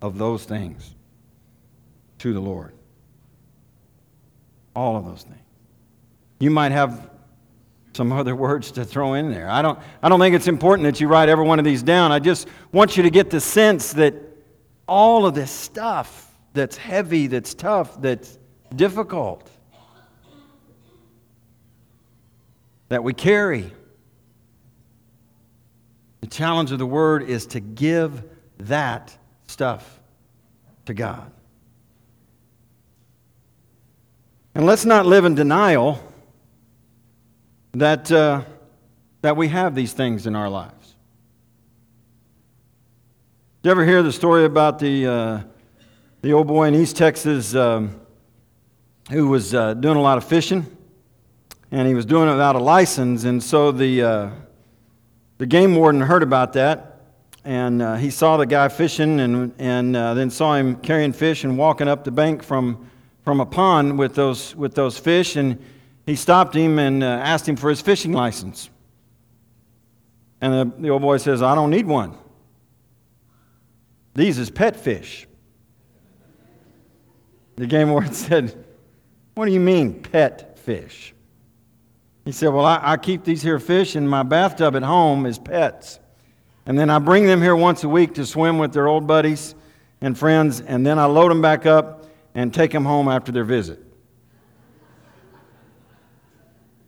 of 0.00 0.16
those 0.16 0.44
things 0.44 0.94
to 2.18 2.32
the 2.32 2.40
Lord. 2.40 2.72
All 4.76 4.96
of 4.96 5.04
those 5.04 5.24
things. 5.24 5.40
You 6.38 6.50
might 6.50 6.70
have 6.70 7.10
some 7.94 8.12
other 8.12 8.36
words 8.36 8.70
to 8.72 8.84
throw 8.84 9.14
in 9.14 9.28
there. 9.28 9.50
I 9.50 9.60
don't, 9.60 9.78
I 10.00 10.08
don't 10.08 10.20
think 10.20 10.36
it's 10.36 10.46
important 10.46 10.84
that 10.84 11.00
you 11.00 11.08
write 11.08 11.28
every 11.28 11.44
one 11.44 11.58
of 11.58 11.64
these 11.64 11.82
down. 11.82 12.12
I 12.12 12.20
just 12.20 12.46
want 12.70 12.96
you 12.96 13.02
to 13.02 13.10
get 13.10 13.28
the 13.28 13.40
sense 13.40 13.94
that 13.94 14.14
all 14.86 15.26
of 15.26 15.34
this 15.34 15.50
stuff 15.50 16.25
that's 16.56 16.76
heavy, 16.76 17.28
that's 17.28 17.54
tough, 17.54 18.00
that's 18.02 18.38
difficult, 18.74 19.48
that 22.88 23.04
we 23.04 23.14
carry, 23.14 23.70
the 26.20 26.26
challenge 26.26 26.72
of 26.72 26.78
the 26.78 26.86
word 26.86 27.22
is 27.22 27.46
to 27.46 27.60
give 27.60 28.24
that 28.58 29.16
stuff 29.46 30.00
to 30.86 30.94
God. 30.94 31.30
And 34.54 34.66
let's 34.66 34.84
not 34.84 35.06
live 35.06 35.24
in 35.24 35.34
denial 35.34 36.02
that, 37.72 38.10
uh, 38.10 38.42
that 39.20 39.36
we 39.36 39.48
have 39.48 39.74
these 39.74 39.92
things 39.92 40.26
in 40.26 40.34
our 40.34 40.48
lives. 40.48 40.94
Did 43.62 43.68
you 43.68 43.70
ever 43.72 43.84
hear 43.84 44.02
the 44.02 44.12
story 44.12 44.44
about 44.44 44.78
the, 44.78 45.06
uh, 45.06 45.40
the 46.22 46.32
old 46.32 46.46
boy 46.46 46.68
in 46.68 46.74
East 46.74 46.96
Texas 46.96 47.54
um, 47.54 48.00
who 49.10 49.28
was 49.28 49.54
uh, 49.54 49.74
doing 49.74 49.96
a 49.96 50.02
lot 50.02 50.18
of 50.18 50.24
fishing? 50.24 50.66
And 51.70 51.86
he 51.86 51.94
was 51.94 52.06
doing 52.06 52.28
it 52.28 52.32
without 52.32 52.56
a 52.56 52.60
license, 52.60 53.24
and 53.24 53.42
so 53.42 53.72
the, 53.72 54.02
uh, 54.02 54.30
the 55.38 55.46
game 55.46 55.74
warden 55.74 56.00
heard 56.00 56.22
about 56.22 56.52
that 56.52 56.96
and 57.46 57.80
uh, 57.80 57.94
he 57.94 58.10
saw 58.10 58.36
the 58.36 58.44
guy 58.44 58.66
fishing 58.66 59.20
and, 59.20 59.54
and 59.58 59.94
uh, 59.94 60.14
then 60.14 60.30
saw 60.30 60.56
him 60.56 60.74
carrying 60.74 61.12
fish 61.12 61.44
and 61.44 61.56
walking 61.56 61.86
up 61.86 62.02
the 62.02 62.10
bank 62.10 62.42
from, 62.42 62.90
from 63.22 63.38
a 63.38 63.46
pond 63.46 63.96
with 63.96 64.16
those, 64.16 64.56
with 64.56 64.74
those 64.74 64.98
fish. 64.98 65.36
And 65.36 65.62
he 66.06 66.16
stopped 66.16 66.56
him 66.56 66.80
and 66.80 67.04
uh, 67.04 67.06
asked 67.06 67.48
him 67.48 67.54
for 67.54 67.70
his 67.70 67.80
fishing 67.80 68.12
license. 68.12 68.68
And 70.40 70.52
the, 70.52 70.82
the 70.82 70.90
old 70.90 71.02
boy 71.02 71.18
says, 71.18 71.40
I 71.40 71.54
don't 71.54 71.70
need 71.70 71.86
one. 71.86 72.18
These 74.16 74.38
is 74.38 74.50
pet 74.50 74.74
fish. 74.74 75.28
The 77.56 77.66
game 77.66 77.90
warden 77.90 78.12
said, 78.14 78.64
What 79.34 79.46
do 79.46 79.52
you 79.52 79.60
mean, 79.60 80.02
pet 80.02 80.58
fish? 80.58 81.14
He 82.24 82.32
said, 82.32 82.48
Well, 82.48 82.64
I, 82.64 82.80
I 82.82 82.96
keep 82.96 83.24
these 83.24 83.42
here 83.42 83.58
fish 83.58 83.96
in 83.96 84.06
my 84.06 84.22
bathtub 84.22 84.76
at 84.76 84.82
home 84.82 85.26
as 85.26 85.38
pets. 85.38 85.98
And 86.66 86.78
then 86.78 86.90
I 86.90 86.98
bring 86.98 87.26
them 87.26 87.40
here 87.40 87.54
once 87.54 87.84
a 87.84 87.88
week 87.88 88.14
to 88.14 88.26
swim 88.26 88.58
with 88.58 88.72
their 88.72 88.88
old 88.88 89.06
buddies 89.06 89.54
and 90.00 90.18
friends, 90.18 90.60
and 90.60 90.84
then 90.84 90.98
I 90.98 91.04
load 91.04 91.30
them 91.30 91.40
back 91.40 91.64
up 91.64 92.06
and 92.34 92.52
take 92.52 92.72
them 92.72 92.84
home 92.84 93.08
after 93.08 93.30
their 93.30 93.44
visit. 93.44 93.82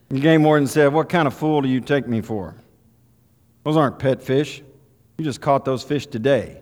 The 0.08 0.20
game 0.20 0.42
warden 0.42 0.66
said, 0.66 0.92
What 0.92 1.08
kind 1.08 1.28
of 1.28 1.34
fool 1.34 1.62
do 1.62 1.68
you 1.68 1.80
take 1.80 2.08
me 2.08 2.20
for? 2.20 2.56
Those 3.64 3.76
aren't 3.76 3.98
pet 3.98 4.22
fish. 4.22 4.62
You 5.18 5.24
just 5.24 5.40
caught 5.40 5.64
those 5.64 5.82
fish 5.82 6.06
today. 6.06 6.60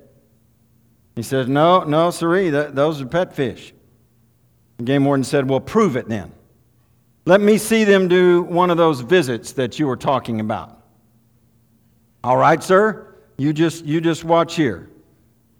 He 1.14 1.22
said, 1.22 1.48
No, 1.48 1.84
no, 1.84 2.10
siree, 2.10 2.50
those 2.50 3.00
are 3.00 3.06
pet 3.06 3.34
fish. 3.34 3.72
The 4.78 4.84
game 4.84 5.04
warden 5.04 5.24
said, 5.24 5.48
Well, 5.48 5.60
prove 5.60 5.96
it 5.96 6.08
then. 6.08 6.32
Let 7.24 7.40
me 7.40 7.58
see 7.58 7.84
them 7.84 8.08
do 8.08 8.42
one 8.42 8.70
of 8.70 8.76
those 8.76 9.00
visits 9.00 9.52
that 9.52 9.78
you 9.78 9.86
were 9.86 9.96
talking 9.96 10.40
about. 10.40 10.80
All 12.22 12.36
right, 12.36 12.62
sir, 12.62 13.14
you 13.36 13.52
just, 13.52 13.84
you 13.84 14.00
just 14.00 14.24
watch 14.24 14.54
here. 14.54 14.88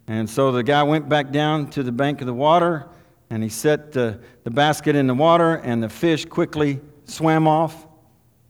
And 0.07 0.29
so 0.29 0.51
the 0.51 0.63
guy 0.63 0.83
went 0.83 1.09
back 1.09 1.31
down 1.31 1.69
to 1.71 1.83
the 1.83 1.91
bank 1.91 2.21
of 2.21 2.27
the 2.27 2.33
water 2.33 2.87
and 3.29 3.43
he 3.43 3.49
set 3.49 3.91
the, 3.91 4.19
the 4.43 4.49
basket 4.49 4.95
in 4.95 5.07
the 5.07 5.13
water, 5.13 5.55
and 5.55 5.83
the 5.83 5.89
fish 5.89 6.25
quickly 6.25 6.79
swam 7.05 7.47
off. 7.47 7.85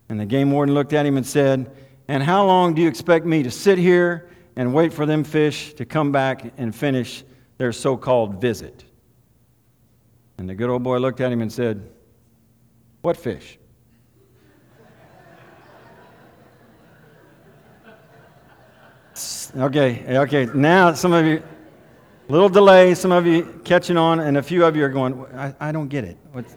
And 0.10 0.20
the 0.20 0.26
game 0.26 0.52
warden 0.52 0.76
looked 0.76 0.94
at 0.94 1.06
him 1.06 1.18
and 1.18 1.26
said, 1.26 1.72
And 2.08 2.22
how 2.22 2.46
long 2.46 2.76
do 2.76 2.82
you 2.82 2.88
expect 2.88 3.26
me 3.26 3.44
to 3.44 3.52
sit 3.52 3.78
here 3.78 4.30
and 4.56 4.74
wait 4.74 4.94
for 4.94 5.06
them 5.06 5.24
fish 5.24 5.74
to 5.74 5.86
come 5.86 6.12
back 6.12 6.54
and 6.58 6.74
finish 6.76 7.24
their 7.58 7.72
so 7.72 7.98
called 7.98 8.40
visit? 8.40 8.86
And 10.38 10.50
the 10.50 10.56
good 10.56 10.70
old 10.70 10.84
boy 10.84 10.98
looked 11.00 11.20
at 11.22 11.32
him 11.32 11.42
and 11.42 11.52
said, 11.52 11.90
What 13.02 13.18
fish? 13.18 13.58
okay, 19.58 20.18
okay. 20.20 20.46
Now, 20.54 20.94
some 20.94 21.14
of 21.14 21.26
you, 21.26 21.42
little 22.28 22.50
delay, 22.50 22.94
some 22.94 23.12
of 23.12 23.26
you 23.26 23.62
catching 23.64 23.98
on, 23.98 24.20
and 24.20 24.38
a 24.38 24.44
few 24.44 24.64
of 24.64 24.76
you 24.76 24.84
are 24.84 24.90
going, 24.90 25.26
I, 25.34 25.56
I 25.60 25.72
don't 25.72 25.88
get 25.88 26.04
it. 26.04 26.18
What's... 26.32 26.56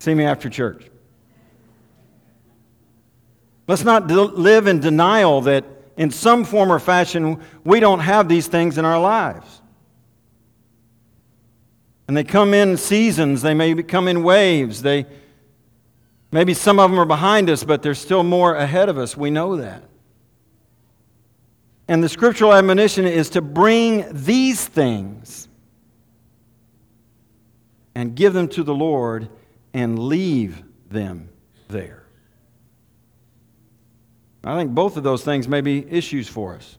See 0.00 0.14
me 0.14 0.24
after 0.24 0.48
church. 0.48 0.90
Let's 3.68 3.84
not 3.84 4.06
de- 4.08 4.22
live 4.22 4.66
in 4.66 4.80
denial 4.80 5.42
that 5.42 5.64
in 5.96 6.10
some 6.10 6.44
form 6.44 6.72
or 6.72 6.78
fashion 6.78 7.40
we 7.64 7.80
don't 7.80 8.00
have 8.00 8.28
these 8.28 8.46
things 8.46 8.78
in 8.78 8.84
our 8.84 8.98
lives. 8.98 9.60
And 12.08 12.16
they 12.16 12.24
come 12.24 12.54
in 12.54 12.78
seasons, 12.78 13.42
they 13.42 13.54
may 13.54 13.82
come 13.82 14.08
in 14.08 14.22
waves. 14.22 14.80
They, 14.82 15.04
maybe 16.32 16.54
some 16.54 16.80
of 16.80 16.90
them 16.90 16.98
are 16.98 17.04
behind 17.04 17.50
us, 17.50 17.62
but 17.62 17.82
there's 17.82 17.98
still 17.98 18.22
more 18.22 18.54
ahead 18.54 18.88
of 18.88 18.96
us. 18.96 19.16
We 19.16 19.30
know 19.30 19.56
that. 19.56 19.84
And 21.86 22.02
the 22.02 22.08
scriptural 22.08 22.52
admonition 22.52 23.06
is 23.06 23.30
to 23.30 23.42
bring 23.42 24.06
these 24.10 24.66
things 24.66 25.48
and 27.94 28.14
give 28.14 28.32
them 28.32 28.48
to 28.48 28.62
the 28.62 28.74
Lord 28.74 29.28
and 29.74 29.98
leave 29.98 30.62
them 30.88 31.28
there. 31.68 32.04
I 34.44 34.56
think 34.56 34.70
both 34.70 34.96
of 34.96 35.02
those 35.02 35.24
things 35.24 35.46
may 35.46 35.60
be 35.60 35.86
issues 35.90 36.28
for 36.28 36.54
us. 36.54 36.78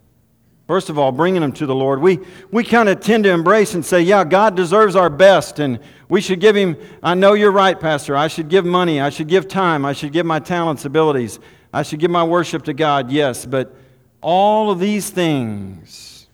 First 0.70 0.92
of 0.92 1.00
all, 1.00 1.12
bringing 1.12 1.42
them 1.42 1.52
to 1.54 1.66
the 1.66 1.74
Lord. 1.74 2.00
We, 2.00 2.20
we 2.52 2.64
kind 2.64 2.90
of 2.90 3.00
tend 3.00 3.24
to 3.24 3.32
embrace 3.32 3.74
and 3.74 3.84
say, 3.84 4.02
yeah, 4.02 4.24
God 4.24 4.56
deserves 4.56 4.96
our 4.96 5.10
best, 5.10 5.58
and 5.58 5.80
we 6.10 6.22
should 6.22 6.40
give 6.40 6.56
Him. 6.56 6.78
I 7.02 7.16
know 7.16 7.34
you're 7.34 7.52
right, 7.52 7.80
Pastor. 7.80 8.16
I 8.16 8.28
should 8.28 8.50
give 8.50 8.66
money. 8.66 9.02
I 9.02 9.10
should 9.10 9.28
give 9.28 9.48
time. 9.48 9.84
I 9.84 9.94
should 9.94 10.12
give 10.12 10.28
my 10.28 10.38
talents, 10.38 10.86
abilities. 10.86 11.40
I 11.74 11.82
should 11.82 12.00
give 12.00 12.12
my 12.12 12.24
worship 12.24 12.66
to 12.66 12.74
God, 12.76 13.10
yes. 13.10 13.48
But 13.48 13.76
all 14.22 14.70
of 14.70 14.80
these 14.80 15.10
things 15.10 16.28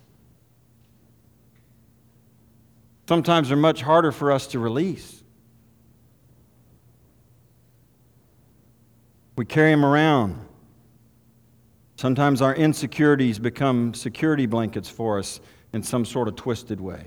sometimes 3.08 3.54
are 3.54 3.56
much 3.56 3.84
harder 3.84 4.12
for 4.12 4.34
us 4.34 4.48
to 4.48 4.60
release. 4.60 5.24
We 9.38 9.46
carry 9.46 9.72
them 9.72 9.86
around. 9.86 10.45
Sometimes 12.06 12.40
our 12.40 12.54
insecurities 12.54 13.40
become 13.40 13.96
security 13.96 14.46
blankets 14.46 14.88
for 14.88 15.18
us 15.18 15.40
in 15.74 15.82
some 15.82 16.06
sort 16.06 16.28
of 16.28 16.36
twisted 16.36 16.80
way. 16.80 17.04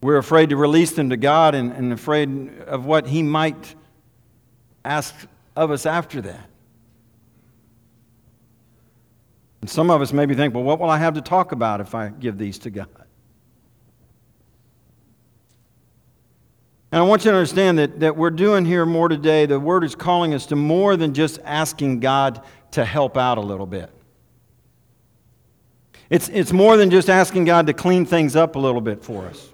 We're 0.00 0.16
afraid 0.16 0.48
to 0.48 0.56
release 0.56 0.92
them 0.92 1.10
to 1.10 1.18
God 1.18 1.54
and, 1.54 1.70
and 1.70 1.92
afraid 1.92 2.60
of 2.60 2.86
what 2.86 3.06
He 3.06 3.22
might 3.22 3.74
ask 4.86 5.14
of 5.54 5.70
us 5.70 5.84
after 5.84 6.22
that. 6.22 6.48
And 9.60 9.68
some 9.68 9.90
of 9.90 10.00
us 10.00 10.10
maybe 10.10 10.34
think, 10.34 10.54
well, 10.54 10.64
what 10.64 10.80
will 10.80 10.88
I 10.88 10.96
have 10.96 11.12
to 11.16 11.20
talk 11.20 11.52
about 11.52 11.82
if 11.82 11.94
I 11.94 12.08
give 12.08 12.38
these 12.38 12.58
to 12.60 12.70
God? 12.70 13.03
And 16.94 17.02
I 17.02 17.06
want 17.06 17.24
you 17.24 17.32
to 17.32 17.36
understand 17.36 17.80
that, 17.80 17.98
that 17.98 18.16
we're 18.16 18.30
doing 18.30 18.64
here 18.64 18.86
more 18.86 19.08
today. 19.08 19.46
The 19.46 19.58
Word 19.58 19.82
is 19.82 19.96
calling 19.96 20.32
us 20.32 20.46
to 20.46 20.54
more 20.54 20.96
than 20.96 21.12
just 21.12 21.40
asking 21.42 21.98
God 21.98 22.40
to 22.70 22.84
help 22.84 23.16
out 23.16 23.36
a 23.36 23.40
little 23.40 23.66
bit. 23.66 23.90
It's, 26.08 26.28
it's 26.28 26.52
more 26.52 26.76
than 26.76 26.90
just 26.90 27.10
asking 27.10 27.46
God 27.46 27.66
to 27.66 27.72
clean 27.72 28.06
things 28.06 28.36
up 28.36 28.54
a 28.54 28.60
little 28.60 28.80
bit 28.80 29.02
for 29.02 29.24
us. 29.24 29.48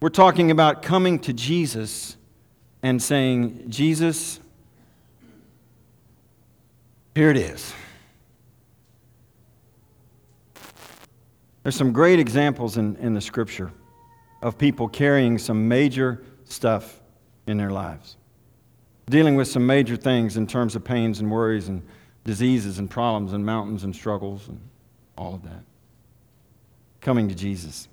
We're 0.00 0.08
talking 0.08 0.50
about 0.50 0.80
coming 0.80 1.18
to 1.18 1.34
Jesus 1.34 2.16
and 2.82 3.02
saying, 3.02 3.64
Jesus, 3.68 4.40
here 7.14 7.28
it 7.28 7.36
is. 7.36 7.74
There's 11.62 11.76
some 11.76 11.92
great 11.92 12.18
examples 12.18 12.78
in, 12.78 12.96
in 12.96 13.12
the 13.12 13.20
scripture 13.20 13.70
of 14.40 14.58
people 14.58 14.88
carrying 14.88 15.38
some 15.38 15.68
major 15.68 16.22
stuff 16.44 17.00
in 17.46 17.56
their 17.56 17.70
lives, 17.70 18.16
dealing 19.08 19.34
with 19.34 19.48
some 19.48 19.66
major 19.66 19.96
things 19.96 20.36
in 20.36 20.46
terms 20.46 20.76
of 20.76 20.84
pains 20.84 21.20
and 21.20 21.30
worries 21.30 21.68
and 21.68 21.82
diseases 22.24 22.78
and 22.78 22.90
problems 22.90 23.32
and 23.32 23.44
mountains 23.44 23.84
and 23.84 23.94
struggles 23.94 24.48
and 24.48 24.60
all 25.16 25.34
of 25.34 25.42
that. 25.42 25.62
Coming 27.00 27.28
to 27.28 27.34
Jesus. 27.34 27.88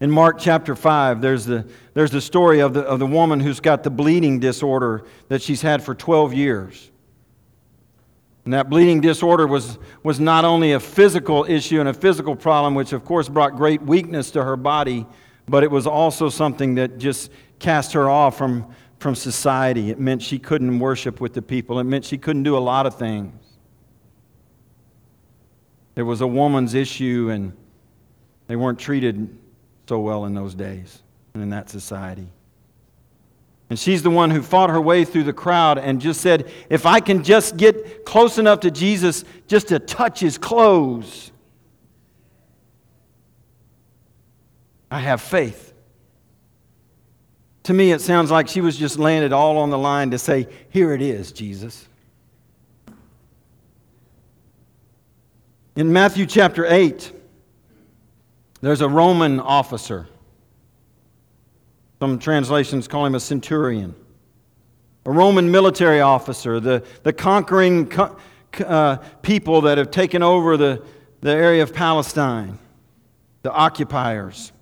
In 0.00 0.10
Mark 0.10 0.38
chapter 0.38 0.74
5, 0.74 1.20
there's 1.20 1.44
the, 1.44 1.66
there's 1.94 2.10
the 2.10 2.20
story 2.20 2.60
of 2.60 2.74
the, 2.74 2.80
of 2.80 2.98
the 2.98 3.06
woman 3.06 3.40
who's 3.40 3.60
got 3.60 3.84
the 3.84 3.90
bleeding 3.90 4.40
disorder 4.40 5.04
that 5.28 5.40
she's 5.40 5.62
had 5.62 5.82
for 5.82 5.94
12 5.94 6.34
years. 6.34 6.90
And 8.44 8.52
that 8.52 8.68
bleeding 8.68 9.00
disorder 9.00 9.46
was, 9.46 9.78
was 10.02 10.20
not 10.20 10.44
only 10.44 10.72
a 10.72 10.80
physical 10.80 11.46
issue 11.48 11.80
and 11.80 11.88
a 11.88 11.94
physical 11.94 12.36
problem, 12.36 12.74
which 12.74 12.92
of 12.92 13.04
course 13.04 13.28
brought 13.28 13.56
great 13.56 13.80
weakness 13.80 14.30
to 14.32 14.44
her 14.44 14.56
body, 14.56 15.06
but 15.48 15.62
it 15.62 15.70
was 15.70 15.86
also 15.86 16.28
something 16.28 16.74
that 16.74 16.98
just 16.98 17.30
cast 17.58 17.92
her 17.94 18.08
off 18.08 18.36
from, 18.36 18.66
from 18.98 19.14
society. 19.14 19.90
It 19.90 19.98
meant 19.98 20.22
she 20.22 20.38
couldn't 20.38 20.78
worship 20.78 21.20
with 21.20 21.32
the 21.32 21.42
people, 21.42 21.78
it 21.78 21.84
meant 21.84 22.04
she 22.04 22.18
couldn't 22.18 22.42
do 22.42 22.56
a 22.56 22.60
lot 22.60 22.86
of 22.86 22.98
things. 22.98 23.32
It 25.96 26.02
was 26.02 26.20
a 26.20 26.26
woman's 26.26 26.74
issue, 26.74 27.30
and 27.30 27.52
they 28.48 28.56
weren't 28.56 28.80
treated 28.80 29.38
so 29.88 30.00
well 30.00 30.24
in 30.24 30.34
those 30.34 30.54
days 30.54 31.02
and 31.34 31.42
in 31.42 31.50
that 31.50 31.70
society. 31.70 32.26
And 33.70 33.78
she's 33.78 34.02
the 34.02 34.10
one 34.10 34.30
who 34.30 34.42
fought 34.42 34.70
her 34.70 34.80
way 34.80 35.04
through 35.04 35.24
the 35.24 35.32
crowd 35.32 35.78
and 35.78 36.00
just 36.00 36.20
said, 36.20 36.50
If 36.68 36.84
I 36.86 37.00
can 37.00 37.24
just 37.24 37.56
get 37.56 38.04
close 38.04 38.38
enough 38.38 38.60
to 38.60 38.70
Jesus 38.70 39.24
just 39.48 39.68
to 39.68 39.78
touch 39.78 40.20
his 40.20 40.36
clothes, 40.36 41.32
I 44.90 45.00
have 45.00 45.20
faith. 45.20 45.72
To 47.64 47.72
me, 47.72 47.92
it 47.92 48.02
sounds 48.02 48.30
like 48.30 48.48
she 48.48 48.60
was 48.60 48.76
just 48.76 48.98
it 49.22 49.32
all 49.32 49.56
on 49.58 49.70
the 49.70 49.78
line 49.78 50.10
to 50.10 50.18
say, 50.18 50.46
Here 50.68 50.92
it 50.92 51.00
is, 51.00 51.32
Jesus. 51.32 51.88
In 55.74 55.92
Matthew 55.92 56.26
chapter 56.26 56.66
8, 56.66 57.10
there's 58.60 58.82
a 58.82 58.88
Roman 58.88 59.40
officer 59.40 60.06
some 62.04 62.18
translations 62.18 62.86
call 62.86 63.06
him 63.06 63.14
a 63.14 63.20
centurion. 63.20 63.94
A 65.06 65.10
Roman 65.10 65.50
military 65.50 66.02
officer, 66.02 66.60
the, 66.60 66.84
the 67.02 67.14
conquering 67.14 67.88
co- 67.88 68.14
uh, 68.58 68.96
people 69.22 69.62
that 69.62 69.78
have 69.78 69.90
taken 69.90 70.22
over 70.22 70.58
the, 70.58 70.84
the 71.22 71.30
area 71.30 71.62
of 71.62 71.72
Palestine, 71.72 72.58
the 73.40 73.50
occupiers. 73.50 74.52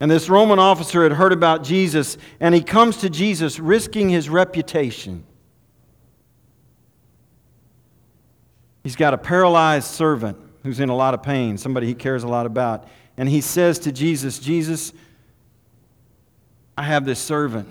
And 0.00 0.10
this 0.10 0.28
Roman 0.28 0.58
officer 0.58 1.02
had 1.02 1.12
heard 1.12 1.32
about 1.32 1.64
Jesus, 1.64 2.18
and 2.40 2.54
he 2.54 2.60
comes 2.60 2.98
to 2.98 3.08
Jesus 3.08 3.58
risking 3.58 4.10
his 4.10 4.28
reputation. 4.28 5.24
He's 8.84 8.96
got 8.96 9.14
a 9.14 9.18
paralyzed 9.18 9.86
servant 9.86 10.36
who's 10.62 10.78
in 10.78 10.90
a 10.90 10.96
lot 10.96 11.14
of 11.14 11.22
pain, 11.22 11.56
somebody 11.56 11.86
he 11.86 11.94
cares 11.94 12.22
a 12.22 12.28
lot 12.28 12.44
about. 12.44 12.86
And 13.16 13.30
he 13.30 13.40
says 13.40 13.78
to 13.78 13.92
Jesus, 13.92 14.38
Jesus, 14.38 14.92
I 16.78 16.82
have 16.82 17.04
this 17.04 17.18
servant, 17.18 17.68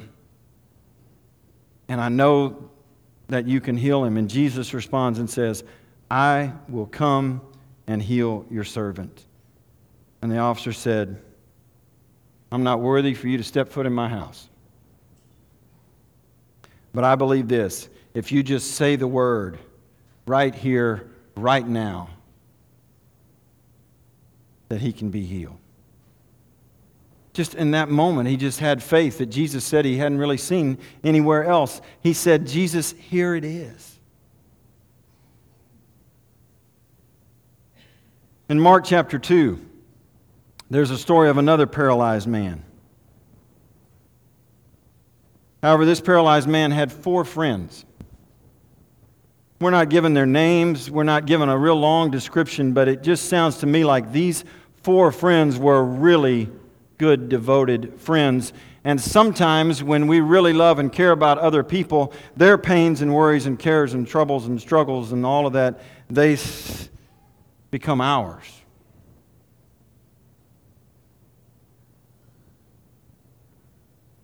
and 1.87 2.01
I 2.01 2.09
know 2.09 2.69
that 3.29 3.47
you 3.47 3.61
can 3.61 3.77
heal 3.77 4.03
him. 4.03 4.17
And 4.17 4.29
Jesus 4.29 4.73
responds 4.73 5.17
and 5.19 5.29
says, 5.29 5.63
I 6.11 6.51
will 6.67 6.87
come 6.87 7.39
and 7.87 8.03
heal 8.03 8.45
your 8.51 8.65
servant. 8.65 9.23
And 10.21 10.29
the 10.29 10.39
officer 10.39 10.73
said, 10.73 11.21
I'm 12.51 12.63
not 12.63 12.81
worthy 12.81 13.13
for 13.13 13.29
you 13.29 13.37
to 13.37 13.45
step 13.45 13.69
foot 13.69 13.85
in 13.85 13.93
my 13.93 14.09
house. 14.09 14.49
But 16.93 17.05
I 17.05 17.15
believe 17.15 17.47
this 17.47 17.87
if 18.13 18.33
you 18.33 18.43
just 18.43 18.71
say 18.71 18.97
the 18.97 19.07
word 19.07 19.57
right 20.25 20.53
here, 20.53 21.09
right 21.37 21.65
now, 21.65 22.09
that 24.67 24.81
he 24.81 24.91
can 24.91 25.11
be 25.11 25.25
healed 25.25 25.59
just 27.37 27.53
in 27.53 27.69
that 27.71 27.87
moment, 27.87 28.27
he 28.27 28.35
just 28.35 28.59
had 28.59 28.81
faith 28.81 29.19
that 29.19 29.27
Jesus 29.27 29.63
said 29.63 29.85
he 29.85 29.97
hadn't 29.97 30.17
really 30.17 30.37
seen 30.37 30.79
anywhere 31.03 31.43
else. 31.43 31.81
He 32.01 32.13
said, 32.13 32.47
Jesus, 32.47 32.93
here 32.93 33.35
it 33.35 33.45
is. 33.45 33.99
In 38.49 38.59
Mark 38.59 38.85
chapter 38.85 39.19
2, 39.19 39.63
there's 40.71 40.89
a 40.89 40.97
story 40.97 41.29
of 41.29 41.37
another 41.37 41.67
paralyzed 41.67 42.27
man. 42.27 42.63
However, 45.61 45.85
this 45.85 46.01
paralyzed 46.01 46.47
man 46.47 46.71
had 46.71 46.91
four 46.91 47.23
friends. 47.23 47.85
We're 49.61 49.69
not 49.69 49.89
given 49.89 50.15
their 50.15 50.25
names, 50.25 50.89
we're 50.89 51.03
not 51.03 51.27
given 51.27 51.49
a 51.49 51.57
real 51.57 51.75
long 51.75 52.09
description, 52.09 52.73
but 52.73 52.87
it 52.87 53.03
just 53.03 53.29
sounds 53.29 53.57
to 53.59 53.67
me 53.67 53.83
like 53.85 54.11
these 54.11 54.43
four 54.81 55.11
friends 55.11 55.59
were 55.59 55.83
really 55.83 56.49
good, 56.97 57.29
devoted 57.29 57.99
friends. 57.99 58.53
And 58.83 58.99
sometimes 58.99 59.83
when 59.83 60.07
we 60.07 60.19
really 60.19 60.53
love 60.53 60.79
and 60.79 60.91
care 60.91 61.11
about 61.11 61.37
other 61.37 61.63
people, 61.63 62.13
their 62.35 62.57
pains 62.57 63.01
and 63.01 63.13
worries 63.13 63.45
and 63.45 63.59
cares 63.59 63.93
and 63.93 64.07
troubles 64.07 64.45
and 64.45 64.59
struggles 64.61 65.11
and 65.11 65.25
all 65.25 65.45
of 65.45 65.53
that, 65.53 65.81
they 66.09 66.37
become 67.69 68.01
ours. 68.01 68.45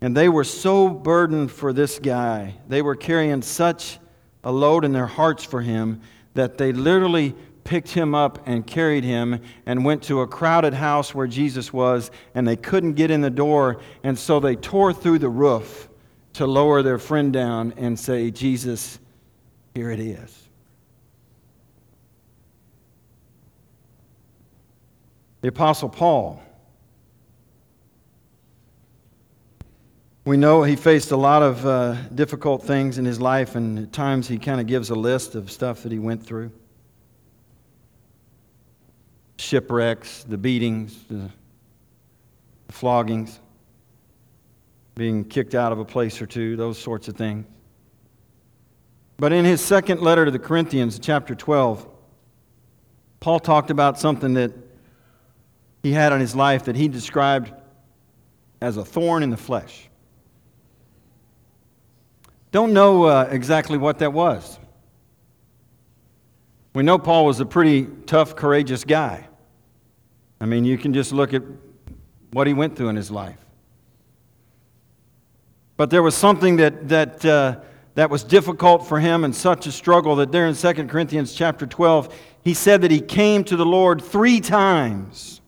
And 0.02 0.18
they 0.18 0.28
were 0.28 0.44
so 0.44 0.90
burdened 0.90 1.50
for 1.50 1.72
this 1.72 1.98
guy. 1.98 2.56
They 2.68 2.82
were 2.82 2.96
carrying 2.96 3.42
such 3.42 4.00
a 4.44 4.52
load 4.52 4.84
in 4.84 4.92
their 4.92 5.08
hearts 5.08 5.46
for 5.46 5.62
him 5.62 6.02
that 6.34 6.58
they 6.58 6.74
literally 6.74 7.36
picked 7.64 7.90
him 7.90 8.14
up 8.14 8.46
and 8.46 8.66
carried 8.66 9.04
him 9.04 9.42
and 9.66 9.86
went 9.86 10.04
to 10.04 10.22
a 10.22 10.28
crowded 10.28 10.74
house 10.74 11.14
where 11.14 11.28
Jesus 11.28 11.72
was, 11.72 12.12
and 12.36 12.48
they 12.48 12.56
couldn't 12.56 12.94
get 12.94 13.12
in 13.12 13.22
the 13.22 13.30
door. 13.30 13.82
And 14.04 14.18
so 14.18 14.40
they 14.40 14.56
tore 14.56 14.94
through 14.94 15.20
the 15.20 15.30
roof 15.30 15.90
to 16.34 16.46
lower 16.46 16.82
their 16.82 16.98
friend 16.98 17.32
down 17.32 17.74
and 17.78 18.00
say, 18.00 18.32
Jesus, 18.32 19.00
here 19.76 19.92
it 19.92 20.00
is. 20.00 20.40
The 25.42 25.50
Apostle 25.50 25.90
Paul 25.90 26.42
We 30.26 30.38
know 30.38 30.64
he 30.64 30.78
faced 30.78 31.12
a 31.12 31.18
lot 31.18 31.44
of 31.44 31.66
uh, 31.66 31.96
difficult 32.16 32.64
things 32.64 32.98
in 32.98 33.04
his 33.04 33.20
life, 33.20 33.56
and 33.56 33.78
at 33.78 33.92
times 33.92 34.26
he 34.26 34.38
kind 34.38 34.62
of 34.62 34.68
gives 34.68 34.90
a 34.90 34.96
list 34.96 35.36
of 35.36 35.52
stuff 35.52 35.84
that 35.84 35.92
he 35.92 36.00
went 36.00 36.26
through 36.26 36.50
shipwrecks, 39.38 40.24
the 40.24 40.38
beatings, 40.38 41.04
the 41.10 41.30
floggings, 42.70 43.40
being 44.96 45.24
kicked 45.26 45.56
out 45.56 45.72
of 45.72 45.80
a 45.80 45.86
place 45.86 46.22
or 46.22 46.26
two, 46.26 46.56
those 46.56 46.78
sorts 46.78 47.08
of 47.08 47.16
things. 47.16 47.46
But 49.18 49.32
in 49.32 49.46
his 49.46 49.62
second 49.62 50.02
letter 50.02 50.26
to 50.26 50.32
the 50.32 50.40
Corinthians, 50.40 51.00
chapter 51.00 51.36
12, 51.36 51.88
Paul 53.20 53.40
talked 53.40 53.70
about 53.70 54.00
something 54.00 54.34
that 54.34 54.52
he 55.82 55.92
had 55.92 56.12
in 56.12 56.20
his 56.20 56.36
life 56.36 56.66
that 56.66 56.76
he 56.76 56.88
described 56.88 57.52
as 58.62 58.78
a 58.78 58.86
thorn 58.86 59.24
in 59.24 59.30
the 59.30 59.38
flesh. 59.38 59.90
Don't 62.52 62.74
know 62.74 63.04
uh, 63.06 63.28
exactly 63.32 63.78
what 63.78 64.00
that 64.00 64.14
was. 64.14 64.60
We 66.74 66.82
know 66.82 66.98
Paul 66.98 67.26
was 67.26 67.40
a 67.40 67.46
pretty 67.46 67.88
tough, 68.06 68.36
courageous 68.36 68.84
guy. 68.84 69.28
I 70.42 70.46
mean, 70.46 70.66
you 70.66 70.78
can 70.78 70.94
just 70.94 71.12
look 71.12 71.34
at 71.34 71.44
what 72.32 72.48
he 72.48 72.54
went 72.54 72.76
through 72.76 72.90
in 72.90 72.96
his 72.96 73.12
life. 73.12 73.38
But 75.78 75.92
there 75.92 76.02
was 76.02 76.16
something 76.16 76.58
that, 76.58 76.90
that, 76.90 77.24
uh, 77.24 77.60
that 77.96 78.10
was 78.10 78.24
difficult 78.24 78.88
for 78.88 79.00
him 79.00 79.24
and 79.24 79.36
such 79.36 79.68
a 79.68 79.72
struggle 79.72 80.16
that 80.18 80.32
there 80.32 80.48
in 80.48 80.56
2 80.56 80.74
Corinthians 80.88 81.34
chapter 81.34 81.68
12, 81.68 82.14
he 82.44 82.54
said 82.54 82.82
that 82.82 82.92
he 82.92 83.00
came 83.00 83.44
to 83.46 83.56
the 83.56 83.66
Lord 83.66 84.02
three 84.02 84.40
times 84.40 85.42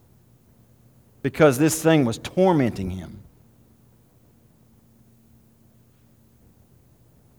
because 1.24 1.58
this 1.58 1.82
thing 1.82 2.06
was 2.06 2.20
tormenting 2.20 2.92
him. 2.92 3.20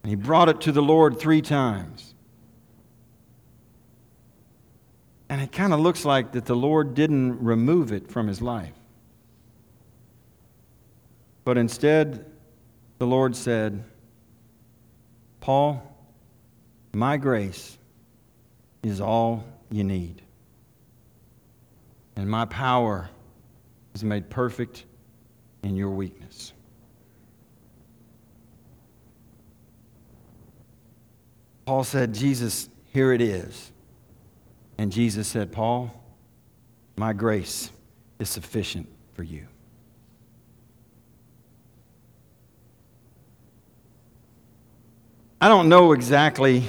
And 0.02 0.10
he 0.10 0.16
brought 0.16 0.48
it 0.48 0.60
to 0.62 0.72
the 0.72 0.82
Lord 0.82 1.18
three 1.18 1.42
times. 1.42 2.15
And 5.28 5.40
it 5.40 5.52
kind 5.52 5.72
of 5.72 5.80
looks 5.80 6.04
like 6.04 6.32
that 6.32 6.44
the 6.44 6.54
Lord 6.54 6.94
didn't 6.94 7.42
remove 7.42 7.92
it 7.92 8.10
from 8.10 8.28
his 8.28 8.40
life. 8.40 8.72
But 11.44 11.58
instead, 11.58 12.26
the 12.98 13.06
Lord 13.06 13.36
said, 13.36 13.84
Paul, 15.40 15.82
my 16.92 17.16
grace 17.16 17.76
is 18.82 19.00
all 19.00 19.44
you 19.70 19.84
need. 19.84 20.22
And 22.16 22.28
my 22.28 22.46
power 22.46 23.10
is 23.94 24.02
made 24.02 24.30
perfect 24.30 24.84
in 25.62 25.76
your 25.76 25.90
weakness. 25.90 26.52
Paul 31.66 31.82
said, 31.84 32.14
Jesus, 32.14 32.68
here 32.92 33.12
it 33.12 33.20
is. 33.20 33.72
And 34.78 34.92
Jesus 34.92 35.26
said, 35.26 35.52
Paul, 35.52 35.90
my 36.96 37.12
grace 37.12 37.70
is 38.18 38.28
sufficient 38.28 38.88
for 39.14 39.22
you. 39.22 39.46
I 45.40 45.48
don't 45.48 45.68
know 45.68 45.92
exactly 45.92 46.64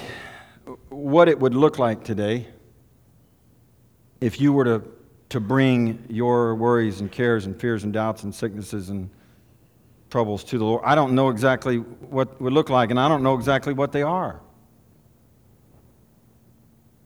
what 0.90 1.30
it 1.30 1.40
would 1.40 1.56
look 1.56 1.80
like 1.80 2.04
today 2.04 2.48
if 4.20 4.42
you 4.42 4.52
were 4.52 4.66
to, 4.66 4.84
to 5.30 5.40
bring 5.40 6.04
your 6.10 6.56
worries 6.56 7.00
and 7.00 7.12
cares 7.12 7.46
and 7.46 7.60
fears 7.60 7.84
and 7.84 7.94
doubts 7.94 8.24
and 8.24 8.34
sicknesses 8.34 8.90
and 8.90 9.10
troubles 10.10 10.44
to 10.46 10.58
the 10.58 10.66
Lord. 10.66 10.84
I 10.86 10.96
don't 10.96 11.14
know 11.14 11.30
exactly 11.30 11.78
what 11.78 12.42
would 12.42 12.54
look 12.54 12.70
like, 12.70 12.92
and 12.92 13.00
I 13.00 13.08
don't 13.08 13.24
know 13.24 13.36
exactly 13.36 13.74
what 13.74 13.92
they 13.92 14.02
are. 14.02 14.42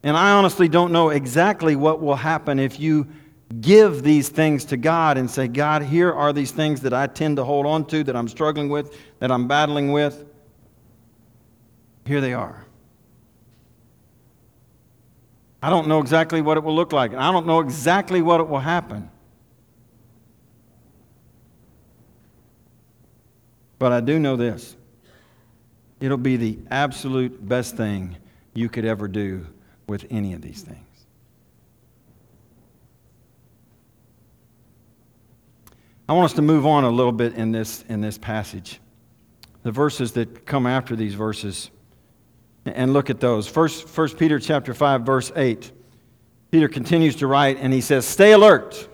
And 0.03 0.17
I 0.17 0.31
honestly 0.31 0.67
don't 0.67 0.91
know 0.91 1.09
exactly 1.09 1.75
what 1.75 2.01
will 2.01 2.15
happen 2.15 2.59
if 2.59 2.79
you 2.79 3.07
give 3.59 4.01
these 4.01 4.29
things 4.29 4.65
to 4.65 4.77
God 4.77 5.17
and 5.17 5.29
say, 5.29 5.47
God, 5.47 5.83
here 5.83 6.11
are 6.11 6.33
these 6.33 6.51
things 6.51 6.81
that 6.81 6.93
I 6.93 7.07
tend 7.07 7.37
to 7.37 7.43
hold 7.43 7.65
on 7.65 7.85
to, 7.87 8.03
that 8.05 8.15
I'm 8.15 8.27
struggling 8.27 8.69
with, 8.69 8.97
that 9.19 9.31
I'm 9.31 9.47
battling 9.47 9.91
with. 9.91 10.25
Here 12.05 12.21
they 12.21 12.33
are. 12.33 12.65
I 15.61 15.69
don't 15.69 15.87
know 15.87 15.99
exactly 15.99 16.41
what 16.41 16.57
it 16.57 16.63
will 16.63 16.75
look 16.75 16.91
like, 16.91 17.11
and 17.11 17.19
I 17.19 17.31
don't 17.31 17.45
know 17.45 17.59
exactly 17.59 18.21
what 18.21 18.39
it 18.39 18.47
will 18.47 18.59
happen. 18.59 19.11
But 23.77 23.91
I 23.91 23.99
do 23.99 24.19
know 24.19 24.35
this 24.35 24.75
it'll 25.99 26.17
be 26.17 26.35
the 26.35 26.57
absolute 26.71 27.47
best 27.47 27.77
thing 27.77 28.17
you 28.55 28.67
could 28.67 28.85
ever 28.85 29.07
do 29.07 29.45
with 29.87 30.05
any 30.09 30.33
of 30.33 30.41
these 30.41 30.61
things. 30.61 30.85
I 36.07 36.13
want 36.13 36.25
us 36.25 36.33
to 36.33 36.41
move 36.41 36.65
on 36.65 36.83
a 36.83 36.89
little 36.89 37.13
bit 37.13 37.35
in 37.35 37.51
this, 37.51 37.85
in 37.87 38.01
this 38.01 38.17
passage. 38.17 38.79
The 39.63 39.71
verses 39.71 40.11
that 40.13 40.45
come 40.45 40.67
after 40.67 40.95
these 40.95 41.13
verses, 41.13 41.71
and 42.65 42.93
look 42.93 43.09
at 43.09 43.19
those. 43.19 43.47
First, 43.47 43.87
First 43.87 44.17
Peter 44.17 44.39
chapter 44.39 44.73
5, 44.73 45.03
verse 45.03 45.31
8. 45.35 45.71
Peter 46.51 46.67
continues 46.67 47.15
to 47.17 47.27
write, 47.27 47.57
and 47.59 47.71
he 47.71 47.79
says, 47.79 48.05
Stay 48.05 48.33
alert. 48.33 48.89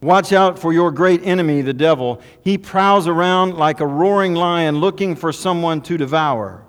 Watch 0.00 0.32
out 0.32 0.60
for 0.60 0.72
your 0.72 0.92
great 0.92 1.26
enemy, 1.26 1.60
the 1.60 1.72
devil. 1.72 2.22
He 2.44 2.56
prowls 2.56 3.08
around 3.08 3.56
like 3.56 3.80
a 3.80 3.86
roaring 3.86 4.34
lion 4.34 4.78
looking 4.78 5.16
for 5.16 5.32
someone 5.32 5.80
to 5.82 5.96
devour. 5.96 6.64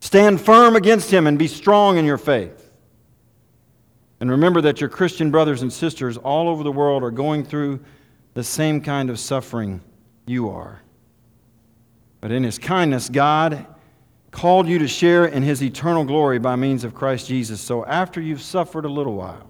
Stand 0.00 0.40
firm 0.40 0.76
against 0.76 1.10
him 1.12 1.26
and 1.26 1.38
be 1.38 1.48
strong 1.48 1.98
in 1.98 2.04
your 2.04 2.18
faith. 2.18 2.70
And 4.20 4.30
remember 4.30 4.60
that 4.62 4.80
your 4.80 4.90
Christian 4.90 5.30
brothers 5.30 5.62
and 5.62 5.72
sisters 5.72 6.16
all 6.16 6.48
over 6.48 6.62
the 6.62 6.72
world 6.72 7.02
are 7.02 7.10
going 7.10 7.44
through 7.44 7.80
the 8.34 8.44
same 8.44 8.80
kind 8.80 9.10
of 9.10 9.18
suffering 9.18 9.80
you 10.26 10.50
are. 10.50 10.82
But 12.20 12.32
in 12.32 12.42
his 12.42 12.58
kindness, 12.58 13.08
God 13.08 13.66
called 14.30 14.68
you 14.68 14.78
to 14.80 14.88
share 14.88 15.26
in 15.26 15.42
his 15.42 15.62
eternal 15.62 16.04
glory 16.04 16.38
by 16.38 16.56
means 16.56 16.84
of 16.84 16.94
Christ 16.94 17.28
Jesus. 17.28 17.60
So 17.60 17.84
after 17.84 18.20
you've 18.20 18.42
suffered 18.42 18.84
a 18.84 18.88
little 18.88 19.14
while, 19.14 19.48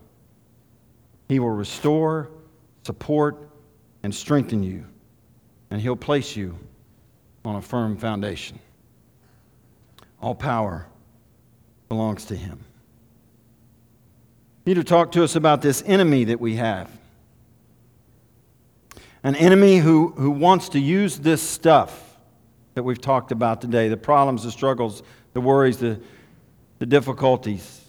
he 1.28 1.38
will 1.38 1.50
restore, 1.50 2.30
support, 2.84 3.50
and 4.02 4.14
strengthen 4.14 4.62
you, 4.62 4.84
and 5.70 5.80
he'll 5.80 5.96
place 5.96 6.36
you 6.36 6.58
on 7.44 7.56
a 7.56 7.62
firm 7.62 7.96
foundation. 7.96 8.58
All 10.20 10.34
power 10.34 10.86
belongs 11.88 12.24
to 12.26 12.36
him. 12.36 12.64
Peter 14.64 14.82
talked 14.82 15.14
to 15.14 15.24
us 15.24 15.34
about 15.34 15.62
this 15.62 15.82
enemy 15.86 16.24
that 16.24 16.40
we 16.40 16.56
have. 16.56 16.90
An 19.22 19.34
enemy 19.34 19.78
who, 19.78 20.12
who 20.16 20.30
wants 20.30 20.68
to 20.70 20.78
use 20.78 21.18
this 21.18 21.42
stuff 21.42 22.16
that 22.74 22.82
we've 22.82 23.00
talked 23.00 23.32
about 23.32 23.60
today 23.60 23.88
the 23.88 23.96
problems, 23.96 24.44
the 24.44 24.52
struggles, 24.52 25.02
the 25.32 25.40
worries, 25.40 25.78
the, 25.78 26.00
the 26.78 26.86
difficulties. 26.86 27.84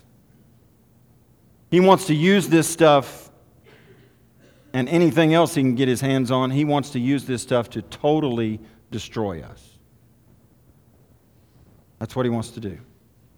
He 1.69 1.79
wants 1.79 2.07
to 2.07 2.15
use 2.15 2.47
this 2.47 2.67
stuff 2.67 3.29
and 4.73 4.87
anything 4.89 5.33
else 5.33 5.55
he 5.55 5.61
can 5.61 5.75
get 5.75 5.87
his 5.87 6.01
hands 6.01 6.31
on. 6.31 6.51
He 6.51 6.65
wants 6.65 6.91
to 6.91 6.99
use 6.99 7.25
this 7.25 7.41
stuff 7.41 7.69
to 7.71 7.81
totally 7.81 8.59
destroy 8.91 9.41
us. 9.41 9.68
That's 11.99 12.15
what 12.15 12.25
he 12.25 12.29
wants 12.29 12.49
to 12.51 12.59
do. 12.59 12.77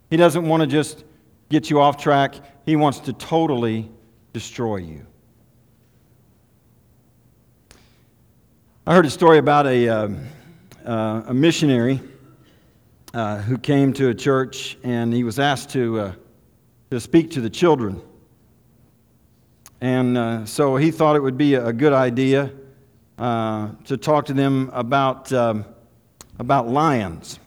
He 0.10 0.18
doesn't 0.18 0.48
want 0.48 0.62
to 0.62 0.68
just 0.68 1.04
get 1.50 1.70
you 1.70 1.82
off 1.82 1.98
track, 1.98 2.36
he 2.66 2.76
wants 2.76 3.00
to 3.00 3.14
totally 3.14 3.92
destroy 4.32 4.78
you. 4.78 5.06
I 8.88 8.96
heard 8.96 9.06
a 9.06 9.10
story 9.10 9.38
about 9.38 9.68
a, 9.68 9.90
uh, 9.90 10.10
uh, 10.86 11.24
a 11.28 11.34
missionary 11.34 12.00
uh, 13.14 13.38
who 13.40 13.58
came 13.58 13.94
to 13.94 14.10
a 14.10 14.14
church 14.14 14.78
and 14.84 15.14
he 15.14 15.24
was 15.24 15.40
asked 15.40 15.70
to, 15.72 16.00
uh, 16.00 16.14
to 16.90 17.00
speak 17.00 17.32
to 17.32 17.42
the 17.42 17.50
children. 17.50 18.02
And 19.82 20.18
uh, 20.18 20.46
so 20.46 20.78
he 20.78 20.92
thought 20.92 21.16
it 21.16 21.22
would 21.22 21.38
be 21.38 21.56
a 21.56 21.74
good 21.74 21.94
idea 21.94 22.52
uh, 23.18 23.70
to 23.86 23.98
talk 23.98 24.26
to 24.28 24.34
them 24.34 24.70
about, 24.74 25.32
um, 25.34 25.66
about 26.40 26.70
lions. 26.70 27.40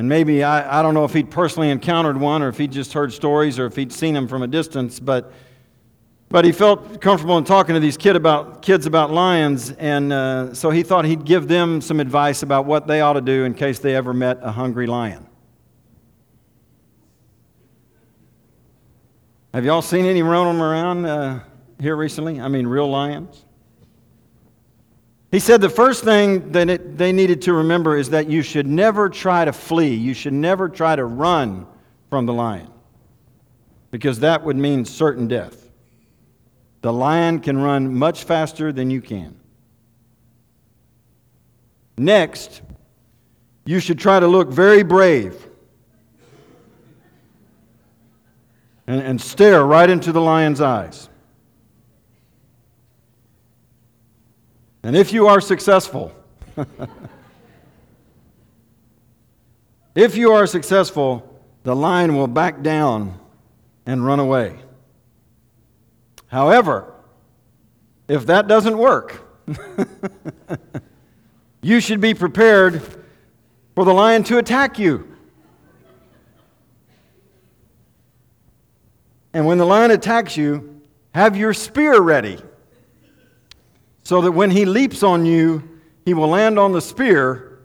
And 0.00 0.08
maybe, 0.08 0.42
I, 0.42 0.78
I 0.78 0.82
don't 0.82 0.94
know 0.94 1.04
if 1.04 1.12
he'd 1.12 1.30
personally 1.30 1.68
encountered 1.68 2.16
one 2.16 2.40
or 2.40 2.48
if 2.48 2.56
he'd 2.56 2.72
just 2.72 2.94
heard 2.94 3.12
stories 3.12 3.58
or 3.58 3.66
if 3.66 3.76
he'd 3.76 3.92
seen 3.92 4.14
them 4.14 4.28
from 4.28 4.42
a 4.42 4.46
distance, 4.46 4.98
but 4.98 5.30
but 6.30 6.46
he 6.46 6.52
felt 6.52 7.02
comfortable 7.02 7.36
in 7.36 7.44
talking 7.44 7.74
to 7.74 7.80
these 7.80 7.98
kid 7.98 8.16
about, 8.16 8.62
kids 8.62 8.86
about 8.86 9.10
lions, 9.10 9.72
and 9.72 10.10
uh, 10.10 10.54
so 10.54 10.70
he 10.70 10.82
thought 10.82 11.04
he'd 11.04 11.26
give 11.26 11.48
them 11.48 11.82
some 11.82 12.00
advice 12.00 12.42
about 12.42 12.64
what 12.64 12.86
they 12.86 13.02
ought 13.02 13.12
to 13.12 13.20
do 13.20 13.44
in 13.44 13.52
case 13.52 13.78
they 13.78 13.94
ever 13.94 14.14
met 14.14 14.38
a 14.40 14.50
hungry 14.50 14.86
lion. 14.86 15.26
Have 19.52 19.66
y'all 19.66 19.82
seen 19.82 20.06
any 20.06 20.22
roaming 20.22 20.62
around 20.62 21.04
uh, 21.04 21.40
here 21.78 21.94
recently? 21.94 22.40
I 22.40 22.48
mean, 22.48 22.66
real 22.66 22.88
lions? 22.88 23.44
He 25.30 25.38
said 25.38 25.60
the 25.60 25.70
first 25.70 26.02
thing 26.02 26.52
that 26.52 26.68
it, 26.68 26.98
they 26.98 27.12
needed 27.12 27.42
to 27.42 27.52
remember 27.52 27.96
is 27.96 28.10
that 28.10 28.28
you 28.28 28.42
should 28.42 28.66
never 28.66 29.08
try 29.08 29.44
to 29.44 29.52
flee. 29.52 29.94
You 29.94 30.12
should 30.12 30.32
never 30.32 30.68
try 30.68 30.96
to 30.96 31.04
run 31.04 31.66
from 32.08 32.26
the 32.26 32.32
lion, 32.32 32.68
because 33.92 34.20
that 34.20 34.42
would 34.42 34.56
mean 34.56 34.84
certain 34.84 35.28
death. 35.28 35.68
The 36.80 36.92
lion 36.92 37.40
can 37.40 37.58
run 37.58 37.94
much 37.94 38.24
faster 38.24 38.72
than 38.72 38.90
you 38.90 39.00
can. 39.00 39.38
Next, 41.96 42.62
you 43.66 43.78
should 43.78 43.98
try 43.98 44.18
to 44.18 44.26
look 44.26 44.48
very 44.48 44.82
brave 44.82 45.46
and, 48.86 49.02
and 49.02 49.20
stare 49.20 49.62
right 49.64 49.88
into 49.88 50.10
the 50.10 50.20
lion's 50.22 50.62
eyes. 50.62 51.09
And 54.82 54.96
if 54.96 55.12
you 55.12 55.26
are 55.26 55.40
successful, 55.40 56.12
if 59.94 60.16
you 60.16 60.32
are 60.32 60.46
successful, 60.46 61.42
the 61.62 61.76
lion 61.76 62.16
will 62.16 62.26
back 62.26 62.62
down 62.62 63.18
and 63.84 64.04
run 64.04 64.20
away. 64.20 64.56
However, 66.28 66.94
if 68.08 68.26
that 68.26 68.48
doesn't 68.48 68.78
work, 68.78 69.22
you 71.62 71.80
should 71.80 72.00
be 72.00 72.14
prepared 72.14 72.82
for 73.74 73.84
the 73.84 73.92
lion 73.92 74.24
to 74.24 74.38
attack 74.38 74.78
you. 74.78 75.06
And 79.32 79.46
when 79.46 79.58
the 79.58 79.66
lion 79.66 79.90
attacks 79.90 80.36
you, 80.36 80.80
have 81.14 81.36
your 81.36 81.52
spear 81.52 82.00
ready 82.00 82.38
so 84.10 84.20
that 84.20 84.32
when 84.32 84.50
he 84.50 84.64
leaps 84.64 85.04
on 85.04 85.24
you, 85.24 85.62
he 86.04 86.14
will 86.14 86.26
land 86.26 86.58
on 86.58 86.72
the 86.72 86.80
spear 86.80 87.60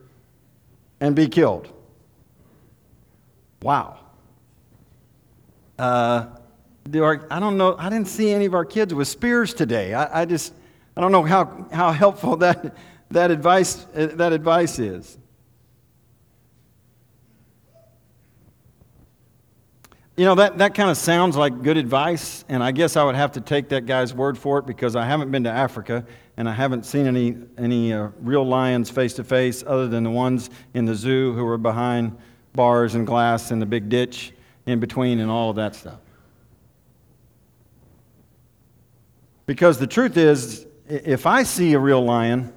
and 0.99 1.15
be 1.15 1.27
killed. 1.27 1.67
Wow. 3.63 3.97
Uh, 5.79 6.27
our, 6.93 7.25
I 7.31 7.39
don't 7.39 7.58
know, 7.58 7.75
I 7.79 7.89
didn't 7.89 8.10
see 8.10 8.31
any 8.31 8.45
of 8.45 8.53
our 8.53 8.63
kids 8.63 8.93
with 8.93 9.08
spears 9.08 9.55
today. 9.55 9.95
I, 9.95 10.21
I 10.21 10.25
just, 10.25 10.53
I 10.95 11.01
don't 11.01 11.12
know 11.12 11.23
how, 11.23 11.65
how 11.71 11.91
helpful 11.91 12.36
that, 12.45 12.75
that, 13.10 13.31
advice, 13.31 13.84
that 13.95 14.31
advice 14.31 14.77
is. 14.77 15.17
You 20.17 20.23
know, 20.23 20.36
that, 20.36 20.60
that 20.60 20.75
kind 20.75 20.89
of 20.89 20.95
sounds 20.95 21.36
like 21.36 21.62
good 21.62 21.75
advice, 21.75 22.45
and 22.47 22.63
I 22.63 22.71
guess 22.71 22.95
I 22.95 23.04
would 23.04 23.15
have 23.15 23.34
to 23.34 23.41
take 23.41 23.67
that 23.69 23.86
guy's 23.86 24.13
word 24.13 24.38
for 24.38 24.60
it 24.60 24.65
because 24.65 24.95
I 24.95 25.06
haven't 25.06 25.30
been 25.30 25.43
to 25.43 25.51
Africa 25.51 26.06
and 26.38 26.47
I 26.47 26.54
haven't 26.54 26.86
seen 26.86 27.06
any, 27.06 27.36
any 27.58 27.91
uh, 27.91 28.10
real 28.21 28.45
lions 28.45 28.89
face 28.89 29.13
to 29.15 29.25
face 29.25 29.62
other 29.67 29.89
than 29.89 30.04
the 30.04 30.10
ones 30.10 30.49
in 30.73 30.86
the 30.86 30.95
zoo 30.95 31.34
who 31.34 31.43
were 31.43 31.58
behind 31.58 32.17
bars 32.54 32.95
and 32.95 33.06
glass 33.06 33.51
and 33.51 33.62
the 33.62 33.65
big 33.65 33.89
ditch 33.89 34.32
in 34.65 34.80
between 34.80 35.19
and 35.19 35.30
all 35.30 35.49
of 35.49 35.58
that 35.58 35.75
stuff. 35.75 35.99
Because 39.45 39.78
the 39.78 39.88
truth 39.88 40.15
is, 40.15 40.65
if 40.88 41.25
I 41.25 41.43
see 41.43 41.73
a 41.73 41.80
real 41.80 42.04
lion 42.04 42.54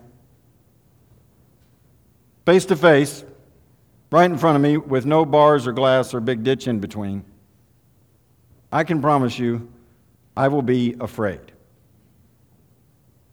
face 2.47 2.67
to 2.67 2.77
face, 2.77 3.25
right 4.13 4.31
in 4.31 4.39
front 4.39 4.55
of 4.55 4.63
me, 4.63 4.77
with 4.77 5.05
no 5.05 5.25
bars 5.25 5.67
or 5.67 5.73
glass 5.73 6.15
or 6.15 6.21
big 6.21 6.45
ditch 6.45 6.69
in 6.69 6.79
between, 6.79 7.25
I 8.71 8.85
can 8.85 9.01
promise 9.01 9.39
you 9.39 9.73
I 10.37 10.49
will 10.49 10.63
be 10.63 10.95
afraid. 11.01 11.41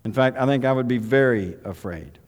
In 0.04 0.14
fact, 0.14 0.38
I 0.38 0.46
think 0.46 0.66
I 0.66 0.72
would 0.72 0.88
be 0.88 0.98
very 0.98 1.56
afraid. 1.64 2.20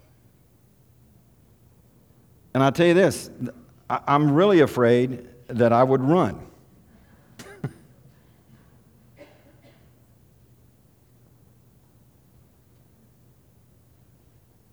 And 2.54 2.64
i 2.64 2.70
tell 2.72 2.88
you 2.88 2.94
this 2.94 3.30
I'm 3.90 4.32
really 4.32 4.60
afraid 4.62 5.28
that 5.48 5.72
I 5.72 5.84
would 5.84 6.02
run. 6.04 6.46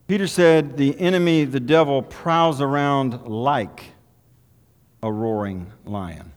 Peter 0.08 0.26
said, 0.26 0.76
The 0.76 0.98
enemy, 0.98 1.44
the 1.44 1.60
devil, 1.60 2.02
prowls 2.02 2.60
around 2.60 3.26
like 3.26 3.84
a 5.02 5.10
roaring 5.12 5.72
lion. 5.84 6.33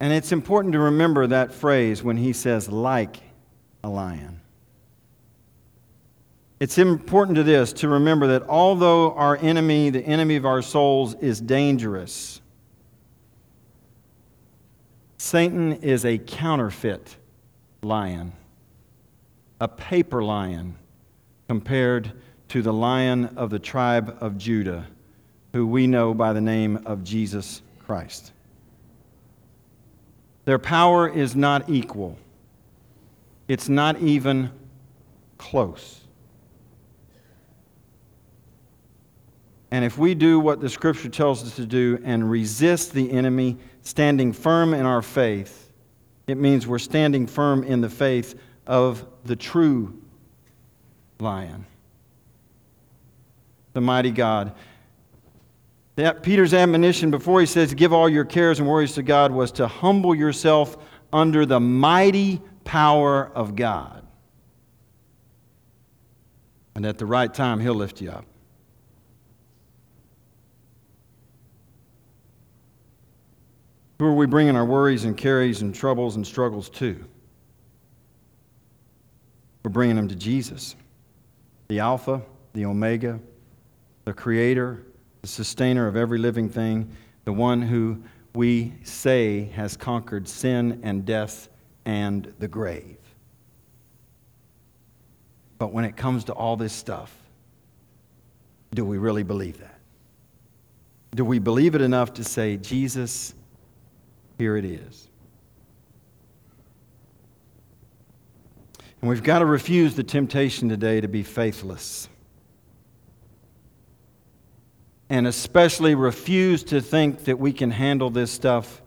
And 0.00 0.12
it's 0.12 0.32
important 0.32 0.72
to 0.74 0.78
remember 0.78 1.26
that 1.26 1.52
phrase 1.52 2.02
when 2.02 2.16
he 2.16 2.32
says, 2.32 2.68
like 2.68 3.18
a 3.82 3.88
lion. 3.88 4.40
It's 6.60 6.78
important 6.78 7.36
to 7.36 7.42
this 7.42 7.72
to 7.74 7.88
remember 7.88 8.28
that 8.28 8.48
although 8.48 9.12
our 9.14 9.36
enemy, 9.36 9.90
the 9.90 10.04
enemy 10.04 10.36
of 10.36 10.46
our 10.46 10.62
souls, 10.62 11.14
is 11.14 11.40
dangerous, 11.40 12.40
Satan 15.18 15.72
is 15.72 16.04
a 16.04 16.18
counterfeit 16.18 17.16
lion 17.82 18.32
a 19.60 19.68
paper 19.68 20.22
lion 20.22 20.76
compared 21.48 22.12
to 22.48 22.62
the 22.62 22.72
lion 22.72 23.26
of 23.36 23.50
the 23.50 23.58
tribe 23.58 24.16
of 24.20 24.38
Judah, 24.38 24.86
who 25.52 25.66
we 25.66 25.86
know 25.86 26.14
by 26.14 26.32
the 26.32 26.40
name 26.40 26.80
of 26.86 27.02
Jesus 27.02 27.62
Christ. 27.84 28.32
Their 30.48 30.58
power 30.58 31.06
is 31.06 31.36
not 31.36 31.68
equal, 31.68 32.16
it's 33.48 33.68
not 33.68 34.00
even 34.00 34.50
close. 35.36 36.00
And 39.70 39.84
if 39.84 39.98
we 39.98 40.14
do 40.14 40.40
what 40.40 40.62
the 40.62 40.70
scripture 40.70 41.10
tells 41.10 41.42
us 41.42 41.56
to 41.56 41.66
do 41.66 42.00
and 42.02 42.30
resist 42.30 42.94
the 42.94 43.12
enemy, 43.12 43.58
standing 43.82 44.32
firm 44.32 44.72
in 44.72 44.86
our 44.86 45.02
faith, 45.02 45.70
it 46.26 46.38
means 46.38 46.66
we're 46.66 46.78
standing 46.78 47.26
firm 47.26 47.62
in 47.62 47.82
the 47.82 47.90
faith 47.90 48.34
of 48.66 49.04
the 49.26 49.36
true 49.36 50.00
lion, 51.20 51.66
the 53.74 53.82
mighty 53.82 54.12
God. 54.12 54.54
That 55.98 56.22
Peter's 56.22 56.54
admonition 56.54 57.10
before 57.10 57.40
he 57.40 57.46
says, 57.46 57.74
Give 57.74 57.92
all 57.92 58.08
your 58.08 58.24
cares 58.24 58.60
and 58.60 58.68
worries 58.68 58.92
to 58.92 59.02
God, 59.02 59.32
was 59.32 59.50
to 59.52 59.66
humble 59.66 60.14
yourself 60.14 60.76
under 61.12 61.44
the 61.44 61.58
mighty 61.58 62.40
power 62.62 63.32
of 63.34 63.56
God. 63.56 64.06
And 66.76 66.86
at 66.86 66.98
the 66.98 67.04
right 67.04 67.34
time, 67.34 67.58
he'll 67.58 67.74
lift 67.74 68.00
you 68.00 68.12
up. 68.12 68.24
Who 73.98 74.04
are 74.04 74.14
we 74.14 74.26
bringing 74.26 74.54
our 74.54 74.64
worries 74.64 75.04
and 75.04 75.16
cares 75.16 75.62
and 75.62 75.74
troubles 75.74 76.14
and 76.14 76.24
struggles 76.24 76.70
to? 76.70 77.04
We're 79.64 79.72
bringing 79.72 79.96
them 79.96 80.06
to 80.06 80.14
Jesus, 80.14 80.76
the 81.66 81.80
Alpha, 81.80 82.22
the 82.52 82.66
Omega, 82.66 83.18
the 84.04 84.12
Creator, 84.12 84.84
the 85.22 85.28
Sustainer 85.28 85.86
of 85.86 85.96
every 85.96 86.18
living 86.18 86.48
thing, 86.48 86.90
the 87.24 87.32
one 87.32 87.62
who 87.62 88.02
we 88.34 88.72
say 88.84 89.44
has 89.54 89.76
conquered 89.76 90.28
sin 90.28 90.80
and 90.82 91.04
death 91.04 91.48
and 91.84 92.32
the 92.38 92.48
grave. 92.48 92.96
But 95.58 95.72
when 95.72 95.84
it 95.84 95.96
comes 95.96 96.24
to 96.24 96.32
all 96.32 96.56
this 96.56 96.72
stuff, 96.72 97.14
do 98.74 98.84
we 98.84 98.98
really 98.98 99.22
believe 99.24 99.58
that? 99.58 99.78
Do 101.14 101.24
we 101.24 101.38
believe 101.38 101.74
it 101.74 101.80
enough 101.80 102.14
to 102.14 102.24
say, 102.24 102.56
Jesus, 102.56 103.34
here 104.36 104.56
it 104.56 104.64
is? 104.64 105.08
And 109.00 109.08
we've 109.08 109.22
got 109.22 109.38
to 109.38 109.46
refuse 109.46 109.94
the 109.94 110.02
temptation 110.02 110.68
today 110.68 111.00
to 111.00 111.08
be 111.08 111.22
faithless. 111.22 112.08
And 115.10 115.26
especially 115.26 115.94
refuse 115.94 116.62
to 116.64 116.80
think 116.80 117.24
that 117.24 117.38
we 117.38 117.52
can 117.52 117.70
handle 117.70 118.10
this 118.10 118.30
stuff 118.30 118.82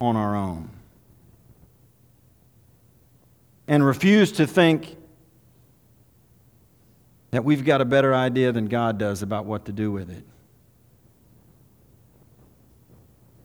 on 0.00 0.16
our 0.16 0.36
own. 0.36 0.70
And 3.66 3.84
refuse 3.84 4.32
to 4.32 4.46
think 4.46 4.96
that 7.30 7.44
we've 7.44 7.64
got 7.64 7.80
a 7.80 7.84
better 7.84 8.14
idea 8.14 8.52
than 8.52 8.66
God 8.66 8.98
does 8.98 9.22
about 9.22 9.46
what 9.46 9.64
to 9.64 9.72
do 9.72 9.90
with 9.90 10.10
it. 10.10 10.24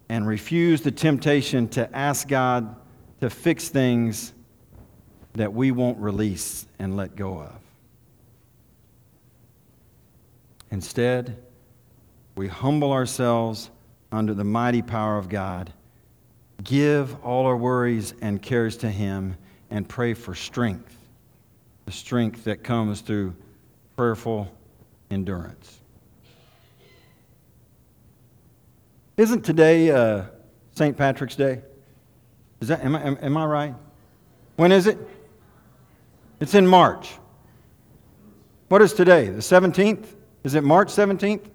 And 0.10 0.28
refuse 0.28 0.82
the 0.82 0.92
temptation 0.92 1.68
to 1.70 1.96
ask 1.96 2.28
God 2.28 2.76
to 3.22 3.30
fix 3.30 3.70
things 3.70 4.34
that 5.34 5.54
we 5.54 5.72
won't 5.72 5.98
release 6.00 6.66
and 6.78 6.98
let 6.98 7.16
go 7.16 7.40
of. 7.40 7.56
Instead, 10.72 11.38
we 12.40 12.48
humble 12.48 12.94
ourselves 12.94 13.70
under 14.14 14.34
the 14.34 14.46
mighty 14.46 14.82
power 14.82 15.18
of 15.18 15.28
God, 15.28 15.74
give 16.64 17.22
all 17.22 17.46
our 17.46 17.58
worries 17.58 18.14
and 18.22 18.42
cares 18.42 18.78
to 18.78 18.90
Him, 18.90 19.36
and 19.70 19.86
pray 19.86 20.14
for 20.14 20.34
strength 20.34 20.96
the 21.84 21.92
strength 21.92 22.46
that 22.46 22.64
comes 22.64 23.02
through 23.02 23.36
prayerful 23.98 24.50
endurance. 25.12 25.82
Isn't 29.18 29.42
today 29.42 29.92
uh, 29.92 30.24
St. 30.76 30.96
Patrick's 30.96 31.36
Day? 31.36 31.62
Is 32.62 32.70
that, 32.70 32.86
am, 32.86 32.96
I, 32.96 33.02
am, 33.02 33.18
am 33.22 33.36
I 33.36 33.46
right? 33.46 33.76
When 34.56 34.72
is 34.72 34.88
it? 34.88 34.98
It's 36.40 36.56
in 36.56 36.66
March. 36.66 37.12
What 38.70 38.82
is 38.82 38.94
today? 38.94 39.28
The 39.28 39.40
17th? 39.40 40.06
Is 40.46 40.56
it 40.56 40.64
March 40.64 40.88
17th? 40.88 41.50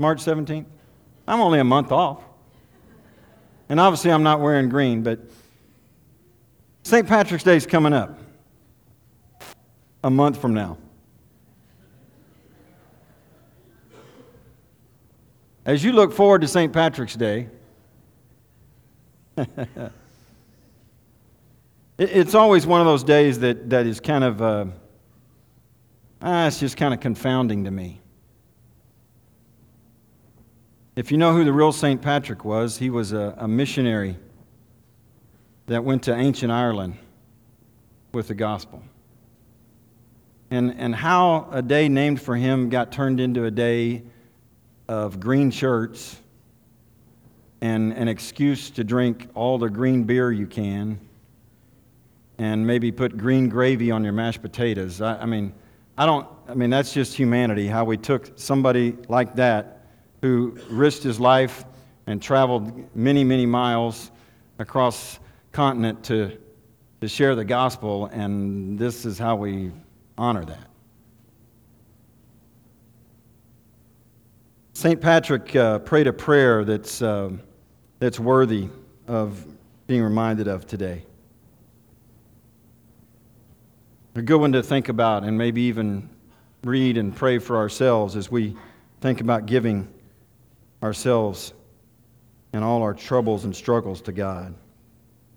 March 0.00 0.18
17th? 0.24 0.66
I'm 1.28 1.40
only 1.40 1.60
a 1.60 1.64
month 1.64 1.92
off. 1.92 2.22
And 3.68 3.78
obviously, 3.78 4.10
I'm 4.10 4.24
not 4.24 4.40
wearing 4.40 4.68
green, 4.68 5.02
but 5.02 5.20
St. 6.82 7.06
Patrick's 7.06 7.44
Day 7.44 7.56
is 7.56 7.66
coming 7.66 7.92
up 7.92 8.18
a 10.02 10.10
month 10.10 10.40
from 10.40 10.54
now. 10.54 10.76
As 15.64 15.84
you 15.84 15.92
look 15.92 16.12
forward 16.12 16.40
to 16.40 16.48
St. 16.48 16.72
Patrick's 16.72 17.14
Day, 17.14 17.48
it's 21.98 22.34
always 22.34 22.66
one 22.66 22.80
of 22.80 22.86
those 22.86 23.04
days 23.04 23.38
that, 23.40 23.70
that 23.70 23.86
is 23.86 24.00
kind 24.00 24.24
of, 24.24 24.42
uh, 24.42 24.64
ah, 26.22 26.46
it's 26.46 26.58
just 26.58 26.76
kind 26.76 26.92
of 26.92 27.00
confounding 27.00 27.64
to 27.64 27.70
me. 27.70 27.99
If 31.00 31.10
you 31.10 31.16
know 31.16 31.32
who 31.32 31.46
the 31.46 31.52
real 31.54 31.72
St. 31.72 32.02
Patrick 32.02 32.44
was, 32.44 32.76
he 32.76 32.90
was 32.90 33.14
a, 33.14 33.34
a 33.38 33.48
missionary 33.48 34.18
that 35.66 35.82
went 35.82 36.02
to 36.02 36.14
ancient 36.14 36.52
Ireland 36.52 36.98
with 38.12 38.28
the 38.28 38.34
gospel. 38.34 38.82
And, 40.50 40.74
and 40.78 40.94
how 40.94 41.48
a 41.52 41.62
day 41.62 41.88
named 41.88 42.20
for 42.20 42.36
him 42.36 42.68
got 42.68 42.92
turned 42.92 43.18
into 43.18 43.46
a 43.46 43.50
day 43.50 44.02
of 44.88 45.18
green 45.18 45.50
shirts 45.50 46.20
and 47.62 47.94
an 47.94 48.06
excuse 48.06 48.68
to 48.68 48.84
drink 48.84 49.26
all 49.34 49.56
the 49.56 49.70
green 49.70 50.04
beer 50.04 50.30
you 50.30 50.46
can 50.46 51.00
and 52.36 52.66
maybe 52.66 52.92
put 52.92 53.16
green 53.16 53.48
gravy 53.48 53.90
on 53.90 54.04
your 54.04 54.12
mashed 54.12 54.42
potatoes. 54.42 55.00
I, 55.00 55.22
I 55.22 55.24
mean, 55.24 55.54
I 55.96 56.04
don't, 56.04 56.28
I 56.46 56.52
mean, 56.52 56.68
that's 56.68 56.92
just 56.92 57.16
humanity, 57.16 57.68
how 57.68 57.86
we 57.86 57.96
took 57.96 58.38
somebody 58.38 58.98
like 59.08 59.36
that 59.36 59.79
who 60.20 60.58
risked 60.68 61.02
his 61.02 61.18
life 61.18 61.64
and 62.06 62.22
traveled 62.22 62.94
many, 62.94 63.24
many 63.24 63.46
miles 63.46 64.10
across 64.58 65.18
continent 65.52 66.04
to, 66.04 66.36
to 67.00 67.08
share 67.08 67.34
the 67.34 67.44
gospel, 67.44 68.06
and 68.06 68.78
this 68.78 69.04
is 69.04 69.18
how 69.18 69.36
we 69.36 69.72
honor 70.18 70.44
that. 70.44 70.66
St. 74.74 75.00
Patrick 75.00 75.54
uh, 75.56 75.78
prayed 75.80 76.06
a 76.06 76.12
prayer 76.12 76.64
that's, 76.64 77.02
uh, 77.02 77.30
that's 77.98 78.18
worthy 78.18 78.68
of 79.06 79.44
being 79.86 80.02
reminded 80.02 80.48
of 80.48 80.66
today. 80.66 81.04
A 84.14 84.22
good 84.22 84.38
one 84.38 84.52
to 84.52 84.62
think 84.62 84.88
about 84.88 85.22
and 85.22 85.36
maybe 85.36 85.62
even 85.62 86.08
read 86.64 86.96
and 86.96 87.14
pray 87.14 87.38
for 87.38 87.56
ourselves 87.56 88.16
as 88.16 88.30
we 88.30 88.56
think 89.00 89.20
about 89.20 89.46
giving 89.46 89.88
ourselves 90.82 91.52
and 92.52 92.64
all 92.64 92.82
our 92.82 92.94
troubles 92.94 93.44
and 93.44 93.54
struggles 93.54 94.00
to 94.02 94.12
God. 94.12 94.54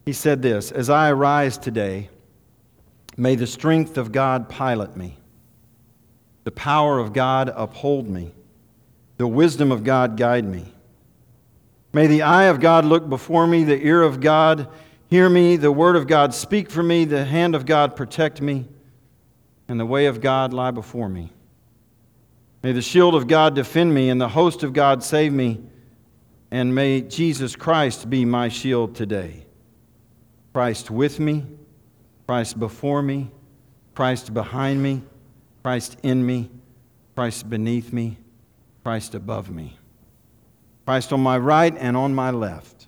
He 0.05 0.13
said 0.13 0.41
this 0.41 0.71
As 0.71 0.89
I 0.89 1.09
arise 1.09 1.57
today, 1.57 2.09
may 3.17 3.35
the 3.35 3.47
strength 3.47 3.97
of 3.97 4.11
God 4.11 4.49
pilot 4.49 4.95
me, 4.97 5.17
the 6.43 6.51
power 6.51 6.99
of 6.99 7.13
God 7.13 7.51
uphold 7.55 8.09
me 8.09 8.33
the 9.17 9.27
wisdom 9.27 9.71
of 9.71 9.83
God 9.83 10.17
guide 10.17 10.45
me. 10.45 10.65
May 11.91 12.07
the 12.07 12.23
eye 12.23 12.45
of 12.45 12.59
God 12.59 12.85
look 12.85 13.07
before 13.07 13.45
me, 13.45 13.63
the 13.63 13.81
ear 13.81 14.01
of 14.01 14.19
God 14.19 14.67
hear 15.09 15.29
me, 15.29 15.57
the 15.57 15.71
word 15.71 15.95
of 15.95 16.07
God 16.07 16.33
speak 16.33 16.71
for 16.71 16.81
me, 16.81 17.05
the 17.05 17.23
hand 17.23 17.53
of 17.55 17.65
God 17.65 17.95
protect 17.95 18.41
me, 18.41 18.67
and 19.67 19.79
the 19.79 19.85
way 19.85 20.07
of 20.07 20.21
God 20.21 20.53
lie 20.53 20.71
before 20.71 21.07
me. 21.07 21.31
May 22.63 22.71
the 22.71 22.81
shield 22.81 23.13
of 23.13 23.27
God 23.27 23.55
defend 23.55 23.93
me, 23.93 24.09
and 24.09 24.19
the 24.19 24.29
host 24.29 24.63
of 24.63 24.73
God 24.73 25.03
save 25.03 25.33
me, 25.33 25.61
and 26.49 26.73
may 26.73 27.01
Jesus 27.01 27.55
Christ 27.55 28.09
be 28.09 28.25
my 28.25 28.47
shield 28.49 28.95
today. 28.95 29.45
Christ 30.53 30.89
with 30.89 31.19
me, 31.19 31.45
Christ 32.27 32.59
before 32.59 33.01
me, 33.01 33.31
Christ 33.95 34.33
behind 34.33 34.81
me, 34.81 35.03
Christ 35.63 35.97
in 36.03 36.25
me, 36.25 36.49
Christ 37.15 37.49
beneath 37.49 37.91
me 37.91 38.17
Christ 38.83 39.15
above 39.15 39.49
me, 39.49 39.77
Christ 40.85 41.13
on 41.13 41.21
my 41.21 41.37
right 41.37 41.73
and 41.77 41.95
on 41.95 42.13
my 42.13 42.31
left, 42.31 42.87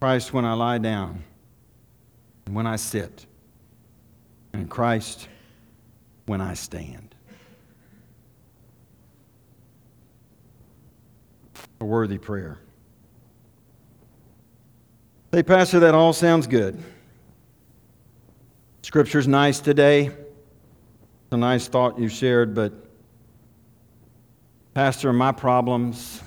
Christ 0.00 0.32
when 0.32 0.44
I 0.44 0.54
lie 0.54 0.78
down 0.78 1.22
and 2.44 2.56
when 2.56 2.66
I 2.66 2.74
sit, 2.74 3.26
and 4.52 4.68
Christ 4.68 5.28
when 6.26 6.40
I 6.40 6.54
stand. 6.54 7.09
A 11.80 11.84
worthy 11.84 12.18
prayer. 12.18 12.58
Hey, 15.32 15.42
Pastor, 15.42 15.80
that 15.80 15.94
all 15.94 16.12
sounds 16.12 16.46
good. 16.46 16.82
Scripture's 18.82 19.28
nice 19.28 19.60
today. 19.60 20.06
It's 20.06 21.32
a 21.32 21.36
nice 21.36 21.68
thought 21.68 21.98
you 21.98 22.08
shared, 22.08 22.54
but 22.54 22.72
Pastor, 24.74 25.12
my 25.12 25.32
problems, 25.32 26.22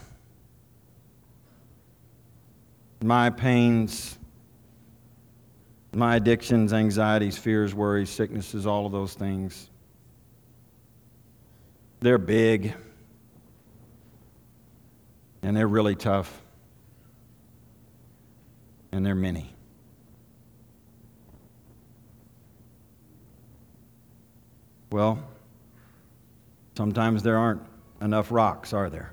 my 3.03 3.29
pains, 3.29 4.17
my 5.93 6.15
addictions, 6.15 6.73
anxieties, 6.73 7.37
fears, 7.37 7.75
worries, 7.75 8.09
sicknesses, 8.09 8.65
all 8.65 8.85
of 8.85 8.91
those 8.91 9.13
things, 9.13 9.69
they're 11.99 12.17
big 12.17 12.73
and 15.43 15.55
they're 15.55 15.67
really 15.67 15.95
tough 15.95 16.41
and 18.91 19.05
they're 19.05 19.13
many. 19.13 19.53
Well, 24.91 25.19
sometimes 26.77 27.23
there 27.23 27.37
aren't 27.37 27.61
enough 28.01 28.31
rocks, 28.31 28.71
are 28.73 28.89
there? 28.89 29.11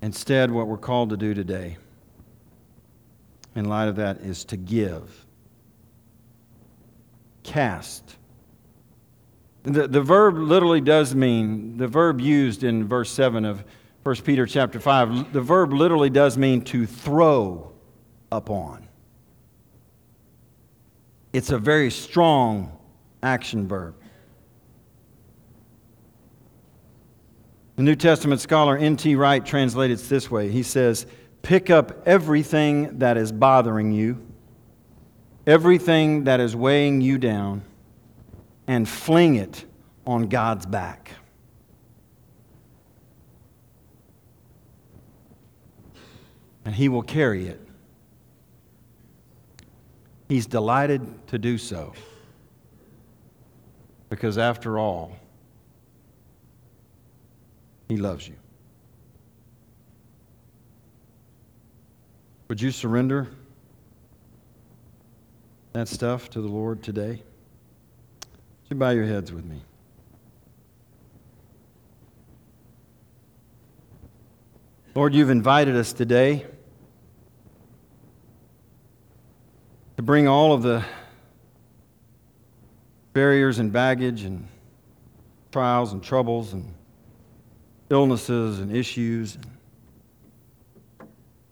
Instead, 0.00 0.50
what 0.50 0.66
we're 0.66 0.78
called 0.78 1.10
to 1.10 1.16
do 1.16 1.32
today, 1.34 1.76
in 3.54 3.66
light 3.66 3.86
of 3.86 3.96
that, 3.96 4.22
is 4.22 4.44
to 4.46 4.56
give. 4.56 5.26
Cast. 7.44 8.16
The, 9.64 9.86
the 9.86 10.02
verb 10.02 10.36
literally 10.36 10.80
does 10.80 11.14
mean, 11.14 11.76
the 11.76 11.86
verb 11.86 12.20
used 12.20 12.64
in 12.64 12.86
verse 12.88 13.10
7 13.10 13.44
of 13.44 13.64
1 14.02 14.16
Peter 14.16 14.46
chapter 14.46 14.80
5, 14.80 15.32
the 15.32 15.40
verb 15.40 15.72
literally 15.72 16.10
does 16.10 16.36
mean 16.36 16.62
to 16.62 16.86
throw 16.86 17.70
upon. 18.32 18.88
It's 21.32 21.50
a 21.50 21.58
very 21.58 21.90
strong 21.90 22.76
action 23.22 23.68
verb. 23.68 23.94
The 27.76 27.84
New 27.84 27.94
Testament 27.94 28.40
scholar 28.40 28.76
N.T. 28.76 29.14
Wright 29.14 29.44
translates 29.44 30.08
this 30.08 30.30
way 30.30 30.50
He 30.50 30.62
says, 30.62 31.06
pick 31.42 31.70
up 31.70 32.06
everything 32.06 32.98
that 32.98 33.16
is 33.16 33.30
bothering 33.30 33.92
you, 33.92 34.20
everything 35.46 36.24
that 36.24 36.40
is 36.40 36.56
weighing 36.56 37.00
you 37.00 37.18
down, 37.18 37.62
and 38.66 38.88
fling 38.88 39.36
it 39.36 39.64
on 40.06 40.28
God's 40.28 40.66
back. 40.66 41.10
And 46.64 46.74
He 46.74 46.88
will 46.88 47.02
carry 47.02 47.46
it. 47.46 47.60
He's 50.28 50.46
delighted 50.46 51.26
to 51.28 51.38
do 51.38 51.58
so. 51.58 51.92
Because 54.08 54.38
after 54.38 54.78
all, 54.78 55.16
He 57.88 57.96
loves 57.96 58.28
you. 58.28 58.36
Would 62.48 62.60
you 62.60 62.70
surrender 62.70 63.28
that 65.72 65.88
stuff 65.88 66.28
to 66.30 66.40
the 66.40 66.48
Lord 66.48 66.82
today? 66.82 67.22
You 68.72 68.76
bow 68.78 68.88
your 68.88 69.04
heads 69.04 69.30
with 69.30 69.44
me? 69.44 69.60
Lord, 74.94 75.14
you've 75.14 75.28
invited 75.28 75.76
us 75.76 75.92
today 75.92 76.46
to 79.98 80.02
bring 80.02 80.26
all 80.26 80.54
of 80.54 80.62
the 80.62 80.82
barriers 83.12 83.58
and 83.58 83.70
baggage 83.70 84.22
and 84.22 84.48
trials 85.50 85.92
and 85.92 86.02
troubles 86.02 86.54
and 86.54 86.72
illnesses 87.90 88.58
and 88.58 88.74
issues 88.74 89.34
and 89.34 89.46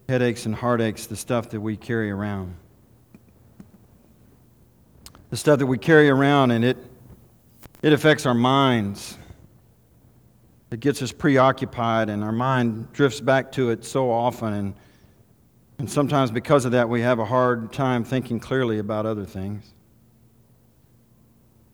headaches 0.09 0.47
and 0.47 0.55
heartaches, 0.55 1.07
the 1.07 1.16
stuff 1.16 1.51
that 1.51 1.61
we 1.61 1.77
carry 1.77 2.11
around. 2.11 2.55
The 5.29 5.37
stuff 5.37 5.59
that 5.59 5.66
we 5.66 5.77
carry 5.77 6.09
around 6.09 6.53
and 6.53 6.64
it, 6.64 6.89
it 7.83 7.93
affects 7.93 8.26
our 8.26 8.35
minds. 8.35 9.16
It 10.70 10.81
gets 10.81 11.03
us 11.03 11.12
preoccupied 11.12 12.09
and 12.09 12.22
our 12.22 12.33
mind 12.33 12.93
drifts 12.93 13.20
back 13.20 13.51
to 13.53 13.70
it 13.70 13.85
so 13.85 14.11
often. 14.11 14.53
And, 14.53 14.74
and 15.78 15.91
sometimes 15.91 16.31
because 16.31 16.64
of 16.64 16.72
that, 16.72 16.89
we 16.89 17.01
have 17.01 17.18
a 17.18 17.24
hard 17.24 17.72
time 17.72 18.05
thinking 18.05 18.39
clearly 18.39 18.78
about 18.78 19.07
other 19.07 19.24
things. 19.24 19.74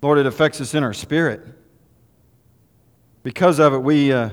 Lord, 0.00 0.18
it 0.18 0.26
affects 0.26 0.60
us 0.60 0.74
in 0.74 0.82
our 0.82 0.94
spirit. 0.94 1.44
Because 3.22 3.58
of 3.58 3.74
it, 3.74 3.78
we, 3.78 4.12
uh, 4.12 4.30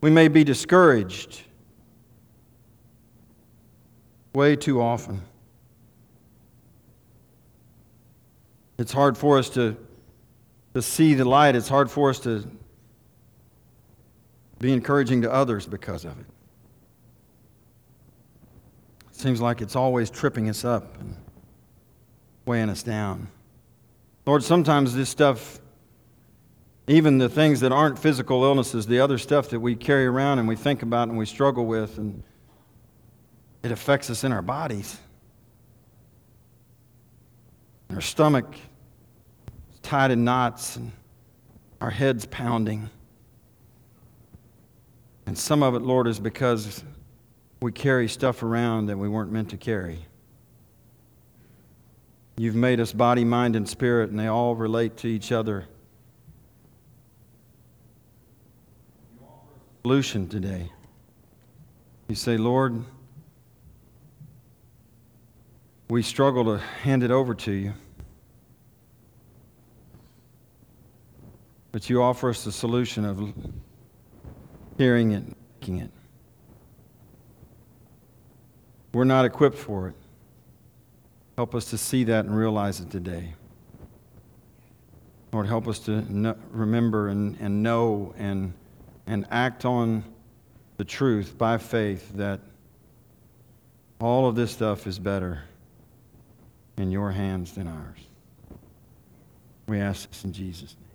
we 0.00 0.10
may 0.10 0.28
be 0.28 0.44
discouraged 0.44 1.42
way 4.32 4.56
too 4.56 4.80
often. 4.80 5.20
It's 8.78 8.92
hard 8.92 9.18
for 9.18 9.36
us 9.36 9.50
to, 9.50 9.76
to 10.74 10.82
see 10.82 11.14
the 11.14 11.24
light. 11.24 11.56
It's 11.56 11.68
hard 11.68 11.90
for 11.90 12.10
us 12.10 12.20
to 12.20 12.48
be 14.58 14.72
encouraging 14.72 15.22
to 15.22 15.32
others 15.32 15.66
because 15.66 16.04
of 16.04 16.18
it. 16.18 16.26
It 19.10 19.16
seems 19.16 19.40
like 19.40 19.60
it's 19.60 19.76
always 19.76 20.10
tripping 20.10 20.48
us 20.48 20.64
up 20.64 20.98
and 21.00 21.16
weighing 22.46 22.68
us 22.68 22.82
down. 22.82 23.28
Lord, 24.26 24.42
sometimes 24.42 24.94
this 24.94 25.08
stuff, 25.08 25.60
even 26.86 27.18
the 27.18 27.28
things 27.28 27.60
that 27.60 27.72
aren't 27.72 27.98
physical 27.98 28.44
illnesses, 28.44 28.86
the 28.86 29.00
other 29.00 29.18
stuff 29.18 29.48
that 29.50 29.60
we 29.60 29.74
carry 29.74 30.06
around 30.06 30.38
and 30.38 30.46
we 30.46 30.56
think 30.56 30.82
about 30.82 31.08
and 31.08 31.16
we 31.16 31.26
struggle 31.26 31.66
with, 31.66 31.98
and 31.98 32.22
it 33.62 33.72
affects 33.72 34.10
us 34.10 34.24
in 34.24 34.32
our 34.32 34.42
bodies. 34.42 34.98
Our 37.90 38.00
stomach 38.00 38.54
tied 39.90 40.12
in 40.12 40.22
knots 40.22 40.76
and 40.76 40.92
our 41.80 41.90
head's 41.90 42.24
pounding. 42.26 42.88
And 45.26 45.36
some 45.36 45.64
of 45.64 45.74
it, 45.74 45.82
Lord, 45.82 46.06
is 46.06 46.20
because 46.20 46.84
we 47.60 47.72
carry 47.72 48.08
stuff 48.08 48.44
around 48.44 48.86
that 48.86 48.96
we 48.96 49.08
weren't 49.08 49.32
meant 49.32 49.50
to 49.50 49.56
carry. 49.56 50.06
You've 52.36 52.54
made 52.54 52.78
us 52.78 52.92
body, 52.92 53.24
mind, 53.24 53.56
and 53.56 53.68
spirit, 53.68 54.10
and 54.10 54.18
they 54.20 54.28
all 54.28 54.54
relate 54.54 54.96
to 54.98 55.08
each 55.08 55.32
other. 55.32 55.66
Solution 59.82 60.28
today. 60.28 60.70
You 62.06 62.14
say, 62.14 62.36
Lord, 62.36 62.84
we 65.88 66.02
struggle 66.02 66.44
to 66.44 66.58
hand 66.58 67.02
it 67.02 67.10
over 67.10 67.34
to 67.34 67.50
you. 67.50 67.72
But 71.72 71.88
you 71.88 72.02
offer 72.02 72.30
us 72.30 72.44
the 72.44 72.52
solution 72.52 73.04
of 73.04 73.32
hearing 74.76 75.12
it, 75.12 75.24
making 75.60 75.78
it. 75.78 75.90
We're 78.92 79.04
not 79.04 79.24
equipped 79.24 79.58
for 79.58 79.88
it. 79.88 79.94
Help 81.36 81.54
us 81.54 81.66
to 81.70 81.78
see 81.78 82.04
that 82.04 82.24
and 82.24 82.36
realize 82.36 82.80
it 82.80 82.90
today. 82.90 83.34
Lord, 85.32 85.46
help 85.46 85.68
us 85.68 85.78
to 85.80 86.36
remember 86.50 87.08
and, 87.08 87.36
and 87.40 87.62
know 87.62 88.14
and, 88.18 88.52
and 89.06 89.26
act 89.30 89.64
on 89.64 90.02
the 90.76 90.84
truth 90.84 91.38
by 91.38 91.56
faith 91.56 92.10
that 92.14 92.40
all 94.00 94.26
of 94.26 94.34
this 94.34 94.50
stuff 94.50 94.86
is 94.86 94.98
better 94.98 95.42
in 96.76 96.90
your 96.90 97.12
hands 97.12 97.52
than 97.52 97.68
ours. 97.68 97.98
We 99.68 99.78
ask 99.78 100.08
this 100.08 100.24
in 100.24 100.32
Jesus' 100.32 100.74
name. 100.80 100.89